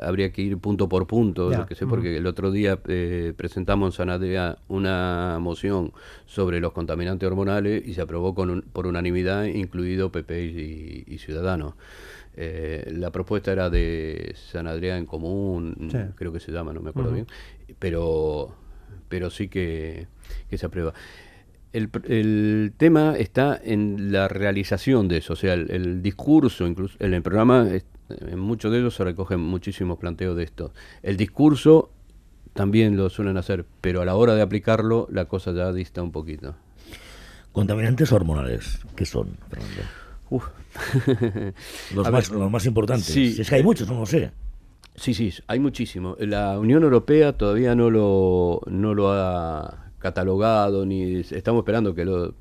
habría 0.00 0.30
que 0.32 0.42
ir 0.42 0.58
punto 0.58 0.88
por 0.88 1.06
punto, 1.06 1.50
que 1.66 1.74
sé, 1.74 1.86
porque 1.86 2.16
el 2.16 2.26
otro 2.26 2.50
día 2.50 2.78
eh, 2.86 3.32
presentamos 3.36 3.94
en 3.94 3.96
Sanadea 3.96 4.58
una 4.68 5.38
moción 5.40 5.92
sobre 6.26 6.60
los 6.60 6.72
contaminantes 6.72 7.26
hormonales 7.26 7.86
y 7.86 7.94
se 7.94 8.02
aprobó 8.02 8.34
con 8.34 8.62
por 8.72 8.86
unanimidad, 8.86 9.44
incluido 9.44 10.12
PP 10.12 10.44
y, 10.44 11.04
y 11.06 11.18
Ciudadanos. 11.18 11.74
Eh, 12.36 12.92
la 12.96 13.10
propuesta 13.10 13.52
era 13.52 13.70
de 13.70 14.34
San 14.36 14.66
Adrián 14.66 14.98
en 14.98 15.06
Común, 15.06 15.90
creo 16.14 16.32
que 16.32 16.40
se 16.40 16.52
llama, 16.52 16.72
no 16.72 16.80
me 16.80 16.90
acuerdo 16.90 17.12
bien, 17.12 17.26
pero, 17.78 18.54
pero 19.08 19.30
sí 19.30 19.48
que, 19.48 20.06
se 20.50 20.66
aprueba. 20.66 20.94
El, 21.72 22.72
tema 22.76 23.14
está 23.16 23.60
en 23.62 24.12
la 24.12 24.28
realización 24.28 25.08
de 25.08 25.18
eso, 25.18 25.32
o 25.32 25.36
sea, 25.36 25.54
el, 25.54 26.02
discurso, 26.02 26.66
incluso 26.66 26.96
en 27.00 27.14
el 27.14 27.22
programa, 27.22 27.68
en 28.20 28.38
muchos 28.38 28.72
de 28.72 28.78
ellos 28.78 28.94
se 28.94 29.04
recogen 29.04 29.40
muchísimos 29.40 29.98
planteos 29.98 30.36
de 30.36 30.44
esto. 30.44 30.72
El 31.02 31.16
discurso 31.16 31.90
también 32.52 32.96
lo 32.96 33.10
suelen 33.10 33.36
hacer, 33.36 33.64
pero 33.80 34.02
a 34.02 34.04
la 34.04 34.14
hora 34.14 34.34
de 34.34 34.42
aplicarlo 34.42 35.08
la 35.10 35.26
cosa 35.26 35.52
ya 35.52 35.72
dista 35.72 36.02
un 36.02 36.12
poquito. 36.12 36.54
Contaminantes 37.52 38.12
hormonales, 38.12 38.80
¿qué 38.94 39.04
son, 39.04 39.36
Fernando? 39.48 39.82
los, 41.94 42.10
más, 42.10 42.30
los, 42.30 42.50
más, 42.50 42.66
importantes. 42.66 43.06
Sí, 43.06 43.36
es 43.38 43.48
que 43.48 43.56
hay 43.56 43.62
muchos, 43.62 43.88
no 43.88 44.00
lo 44.00 44.06
sé. 44.06 44.30
Sí, 44.94 45.14
sí, 45.14 45.32
hay 45.46 45.58
muchísimo. 45.58 46.16
La 46.20 46.58
Unión 46.58 46.82
Europea 46.84 47.32
todavía 47.32 47.74
no 47.74 47.90
lo, 47.90 48.60
no 48.66 48.94
lo 48.94 49.12
ha 49.12 49.90
catalogado, 49.98 50.86
ni 50.86 51.20
estamos 51.20 51.60
esperando 51.60 51.94
que 51.94 52.04
lo 52.04 52.34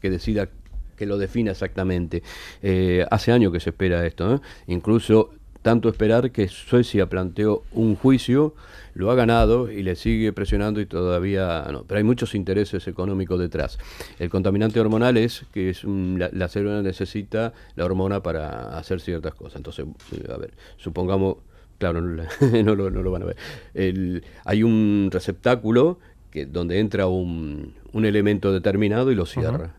que 0.00 0.10
decida 0.10 0.48
que 0.96 1.06
lo 1.06 1.18
defina 1.18 1.52
exactamente. 1.52 2.22
Eh, 2.62 3.06
hace 3.10 3.32
años 3.32 3.52
que 3.52 3.60
se 3.60 3.70
espera 3.70 4.06
esto, 4.06 4.34
¿eh? 4.34 4.40
incluso 4.66 5.30
tanto 5.66 5.88
esperar 5.88 6.30
que 6.30 6.46
Suecia 6.46 7.08
planteó 7.08 7.64
un 7.72 7.96
juicio, 7.96 8.54
lo 8.94 9.10
ha 9.10 9.16
ganado 9.16 9.68
y 9.68 9.82
le 9.82 9.96
sigue 9.96 10.32
presionando 10.32 10.80
y 10.80 10.86
todavía 10.86 11.66
no. 11.72 11.82
Pero 11.82 11.98
hay 11.98 12.04
muchos 12.04 12.36
intereses 12.36 12.86
económicos 12.86 13.40
detrás. 13.40 13.76
El 14.20 14.30
contaminante 14.30 14.78
hormonal 14.78 15.16
es 15.16 15.44
que 15.52 15.70
es 15.70 15.82
la, 15.82 16.48
célula 16.48 16.82
necesita 16.82 17.52
la 17.74 17.84
hormona 17.84 18.22
para 18.22 18.78
hacer 18.78 19.00
ciertas 19.00 19.34
cosas. 19.34 19.56
Entonces, 19.56 19.86
eh, 20.12 20.32
a 20.32 20.36
ver, 20.36 20.52
supongamos, 20.76 21.38
claro, 21.78 22.00
no, 22.00 22.22
lo, 22.76 23.10
van 23.10 23.22
a 23.22 23.26
ver. 23.26 24.22
hay 24.44 24.62
un 24.62 25.08
receptáculo 25.10 25.98
que, 26.30 26.46
donde 26.46 26.78
entra 26.78 27.08
un, 27.08 27.74
elemento 27.92 28.52
determinado 28.52 29.10
y 29.10 29.16
lo 29.16 29.26
cierra. 29.26 29.74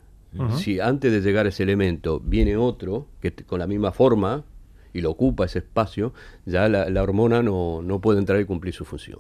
Si 0.58 0.80
antes 0.80 1.12
de 1.12 1.22
llegar 1.22 1.46
a 1.46 1.50
ese 1.50 1.64
elemento 1.64 2.20
viene 2.20 2.58
otro 2.58 3.08
que 3.22 3.34
con 3.34 3.60
la 3.60 3.68
misma 3.68 3.92
forma, 3.92 4.44
y 4.94 5.02
lo 5.02 5.12
ocupa 5.12 5.46
ese 5.46 5.60
espacio, 5.60 6.14
ya 6.46 6.68
la, 6.70 7.04
hormona 7.04 7.44
no, 7.44 7.82
no, 7.84 8.02
puede 8.02 8.20
entrar 8.20 8.40
y 8.40 8.46
cumplir 8.46 8.74
su 8.74 8.84
función. 8.84 9.20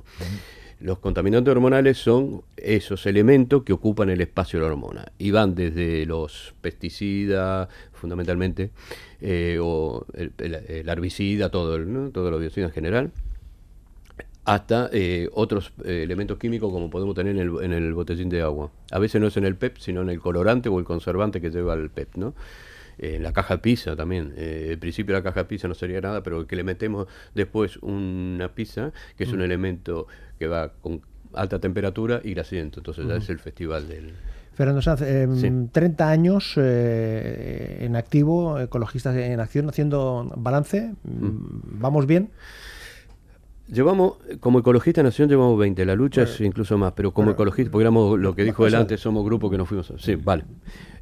Los 0.79 0.99
contaminantes 0.99 1.51
hormonales 1.51 1.97
son 1.97 2.43
esos 2.55 3.05
elementos 3.05 3.63
que 3.63 3.73
ocupan 3.73 4.09
el 4.09 4.21
espacio 4.21 4.59
de 4.59 4.65
la 4.65 4.71
hormona 4.71 5.11
y 5.17 5.31
van 5.31 5.55
desde 5.55 6.05
los 6.05 6.53
pesticidas, 6.61 7.67
fundamentalmente, 7.93 8.71
eh, 9.21 9.59
o 9.61 10.05
el, 10.13 10.33
herbicida, 10.87 11.49
todo, 11.49 11.75
el, 11.75 12.11
todo 12.11 12.29
lo 12.29 12.39
biocida 12.39 12.65
en 12.65 12.71
general, 12.71 13.11
hasta 14.47 14.89
eh, 14.93 15.29
otros 15.33 15.73
eh, 15.83 16.03
elementos 16.03 16.37
químicos 16.37 16.71
como 16.71 16.89
podemos 16.89 17.13
tener 17.13 17.35
en 17.35 17.41
el, 17.41 17.63
en 17.63 17.73
el 17.73 17.93
botellín 17.93 18.29
de 18.29 18.41
agua. 18.41 18.71
A 18.91 18.97
veces 18.97 19.19
no 19.19 19.27
es 19.27 19.35
en 19.35 19.43
el 19.43 19.57
PEP, 19.57 19.77
sino 19.77 20.01
en 20.01 20.09
el 20.09 20.21
colorante 20.21 20.69
o 20.69 20.79
el 20.79 20.85
conservante 20.85 21.41
que 21.41 21.49
lleva 21.49 21.73
el 21.73 21.89
PEP, 21.89 22.15
¿no? 22.15 22.33
en 22.97 23.23
la 23.23 23.33
caja 23.33 23.57
pizza 23.57 23.97
también. 23.97 24.33
Eh, 24.37 24.69
el 24.71 24.79
principio 24.79 25.13
de 25.13 25.19
la 25.19 25.23
caja 25.23 25.49
pizza 25.49 25.67
no 25.67 25.73
sería 25.73 25.99
nada, 25.99 26.23
pero 26.23 26.47
que 26.47 26.55
le 26.55 26.63
metemos 26.63 27.07
después 27.35 27.75
una 27.77 28.47
pizza, 28.55 28.93
que 29.17 29.25
es 29.25 29.33
un 29.33 29.41
elemento 29.41 30.07
que 30.39 30.47
va 30.47 30.71
con 30.81 31.01
alta 31.33 31.59
temperatura 31.59 32.21
y 32.23 32.33
grasiento. 32.33 32.79
Entonces 32.79 33.05
ya 33.05 33.17
es 33.17 33.29
el 33.29 33.39
festival 33.39 33.89
del... 33.89 34.13
Fernando 34.53 34.81
Sanz, 34.81 35.01
30 35.01 35.77
em, 35.83 36.09
años 36.09 36.53
eh, 36.55 37.79
en 37.81 37.97
activo, 37.97 38.59
ecologistas 38.59 39.15
en 39.17 39.41
acción, 39.41 39.67
haciendo 39.67 40.31
balance. 40.37 40.93
Mm. 41.03 41.79
¿Vamos 41.81 42.07
bien? 42.07 42.29
Llevamos, 43.71 44.13
como 44.39 44.59
ecologista 44.59 45.03
Nación 45.03 45.27
llevamos 45.27 45.59
20, 45.59 45.85
la 45.85 45.95
lucha 45.95 46.23
es 46.23 46.39
incluso 46.39 46.77
más, 46.77 46.93
pero 46.93 47.11
como 47.13 47.31
ecologista, 47.31 47.69
porque 47.69 47.83
éramos 47.83 48.17
lo 48.17 48.33
que 48.33 48.43
dijo 48.43 48.63
delante, 48.63 48.97
somos 48.97 49.25
grupo 49.25 49.49
que 49.49 49.57
nos 49.57 49.67
fuimos. 49.67 49.93
Sí, 49.97 50.15
vale. 50.15 50.45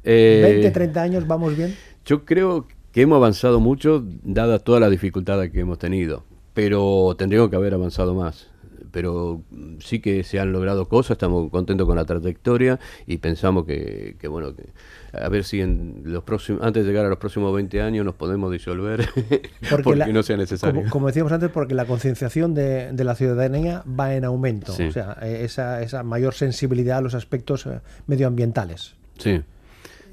20, 0.02 0.70
30 0.70 1.00
eh, 1.00 1.02
años, 1.02 1.26
¿vamos 1.26 1.56
bien? 1.56 1.74
Yo 2.04 2.24
creo 2.24 2.66
que 2.92 3.02
hemos 3.02 3.16
avanzado 3.16 3.60
mucho, 3.60 4.04
dada 4.22 4.58
toda 4.58 4.80
la 4.80 4.90
dificultad 4.90 5.48
que 5.50 5.60
hemos 5.60 5.78
tenido, 5.78 6.24
pero 6.54 7.14
tendríamos 7.16 7.50
que 7.50 7.56
haber 7.56 7.74
avanzado 7.74 8.14
más 8.14 8.48
pero 8.96 9.42
sí 9.78 10.00
que 10.00 10.24
se 10.24 10.40
han 10.40 10.52
logrado 10.52 10.88
cosas, 10.88 11.16
estamos 11.16 11.50
contentos 11.50 11.86
con 11.86 11.96
la 11.96 12.06
trayectoria 12.06 12.80
y 13.06 13.18
pensamos 13.18 13.66
que, 13.66 14.16
bueno, 14.26 14.56
que 14.56 14.70
a 15.12 15.28
ver 15.28 15.44
si 15.44 15.60
en 15.60 16.00
los 16.04 16.24
próximos, 16.24 16.62
antes 16.62 16.82
de 16.82 16.92
llegar 16.92 17.04
a 17.04 17.10
los 17.10 17.18
próximos 17.18 17.54
20 17.54 17.82
años 17.82 18.06
nos 18.06 18.14
podemos 18.14 18.50
disolver 18.50 19.06
porque, 19.84 20.10
no 20.10 20.22
sea 20.22 20.38
necesario. 20.38 20.84
Como, 20.88 21.08
decíamos 21.08 21.30
antes, 21.30 21.50
porque 21.50 21.74
la 21.74 21.84
concienciación 21.84 22.54
de, 22.54 22.90
la 22.96 23.14
ciudadanía 23.16 23.84
va 23.86 24.14
en 24.14 24.24
aumento, 24.24 24.72
o 24.72 24.90
sea, 24.90 25.12
esa, 25.20 25.82
esa 25.82 26.02
mayor 26.02 26.32
sensibilidad 26.32 26.96
a 26.96 27.00
los 27.02 27.12
aspectos 27.12 27.66
eh, 27.66 27.80
medioambientales. 28.06 28.94
Sí. 29.18 29.42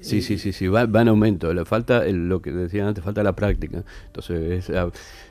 Sí, 0.01 0.21
sí, 0.21 0.37
sí, 0.37 0.51
sí, 0.51 0.67
va, 0.67 0.81
en 0.83 1.07
aumento. 1.07 1.53
Le 1.53 1.63
falta 1.63 2.03
lo 2.03 2.41
que 2.41 2.51
decía 2.51 2.85
antes, 2.85 3.01
falta 3.01 3.23
la 3.23 3.31
práctica. 3.33 3.85
Entonces, 4.07 4.69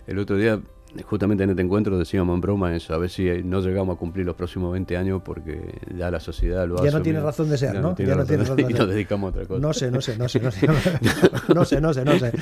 el 0.07 0.19
otro 0.19 0.38
día 0.38 0.59
justamente 1.05 1.44
en 1.44 1.50
este 1.50 1.62
encuentro 1.62 1.98
decíamos 1.98 2.35
en 2.35 2.40
broma 2.40 2.74
eso, 2.74 2.94
a 2.94 2.98
ver 2.98 3.11
si 3.11 3.24
no 3.44 3.61
llegamos 3.61 3.96
a 3.96 3.98
cumplir 3.98 4.26
los 4.26 4.35
próximos 4.35 4.72
20 4.72 4.96
años 4.96 5.22
porque 5.24 5.81
ya 5.96 6.11
la 6.11 6.20
sociedad 6.20 6.66
lo 6.66 6.81
ha 6.81 6.85
Ya 6.85 6.90
no 6.90 7.02
tiene 7.02 7.20
razón 7.20 7.48
de 7.48 7.59
ser, 7.59 7.81
¿no? 7.81 7.96
ya 7.96 8.14
no 8.14 8.24
tiene 8.24 8.42
razón 8.42 8.57
de 8.57 8.62
ser. 8.64 8.70
Y 8.72 8.74
nos 8.74 8.88
dedicamos 8.88 9.28
a 9.28 9.31
otra 9.31 9.46
cosa. 9.46 9.61
No 9.61 9.72
sé, 9.72 9.90
no 9.90 10.00
sé, 10.00 10.16
no 10.16 10.28
sé, 10.28 10.40
no 10.40 10.50
sé, 10.50 10.66
no 11.55 11.64
sé, 11.64 11.81
no 11.81 11.92
sé, 11.92 12.05
no 12.05 12.18
sé. 12.18 12.33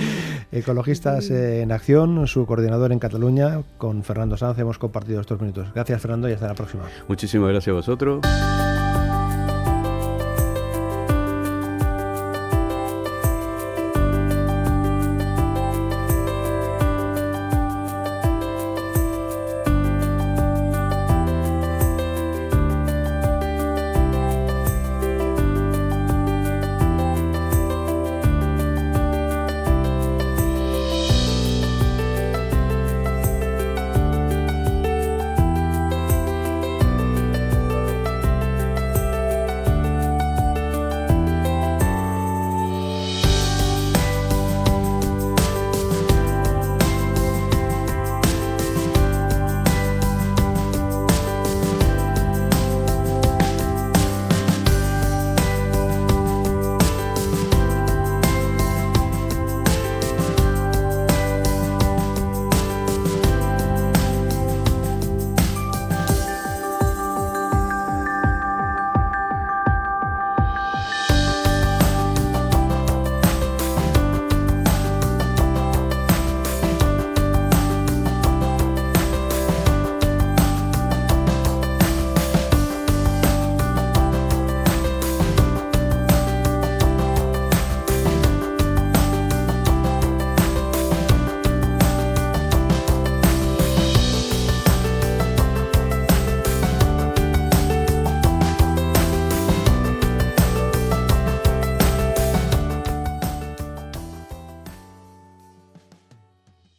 Ecologistas 0.53 1.31
en 1.31 1.73
Acción, 1.73 2.27
su 2.27 2.47
coordinador 2.47 2.93
en 2.93 2.99
Cataluña, 2.99 3.63
con 3.79 4.03
Fernando 4.03 4.37
Sanz, 4.37 4.59
hemos 4.59 4.79
compartido 4.79 5.21
estos 5.21 5.41
minutos. 5.41 5.69
Gracias, 5.75 6.01
Fernando, 6.01 6.29
y 6.29 6.33
hasta 6.33 6.49
la 6.49 6.55
próxima. 6.55 6.85
Muchísimas 7.09 7.51
gracias 7.51 7.73
a 7.73 7.77
vosotros. 7.77 8.80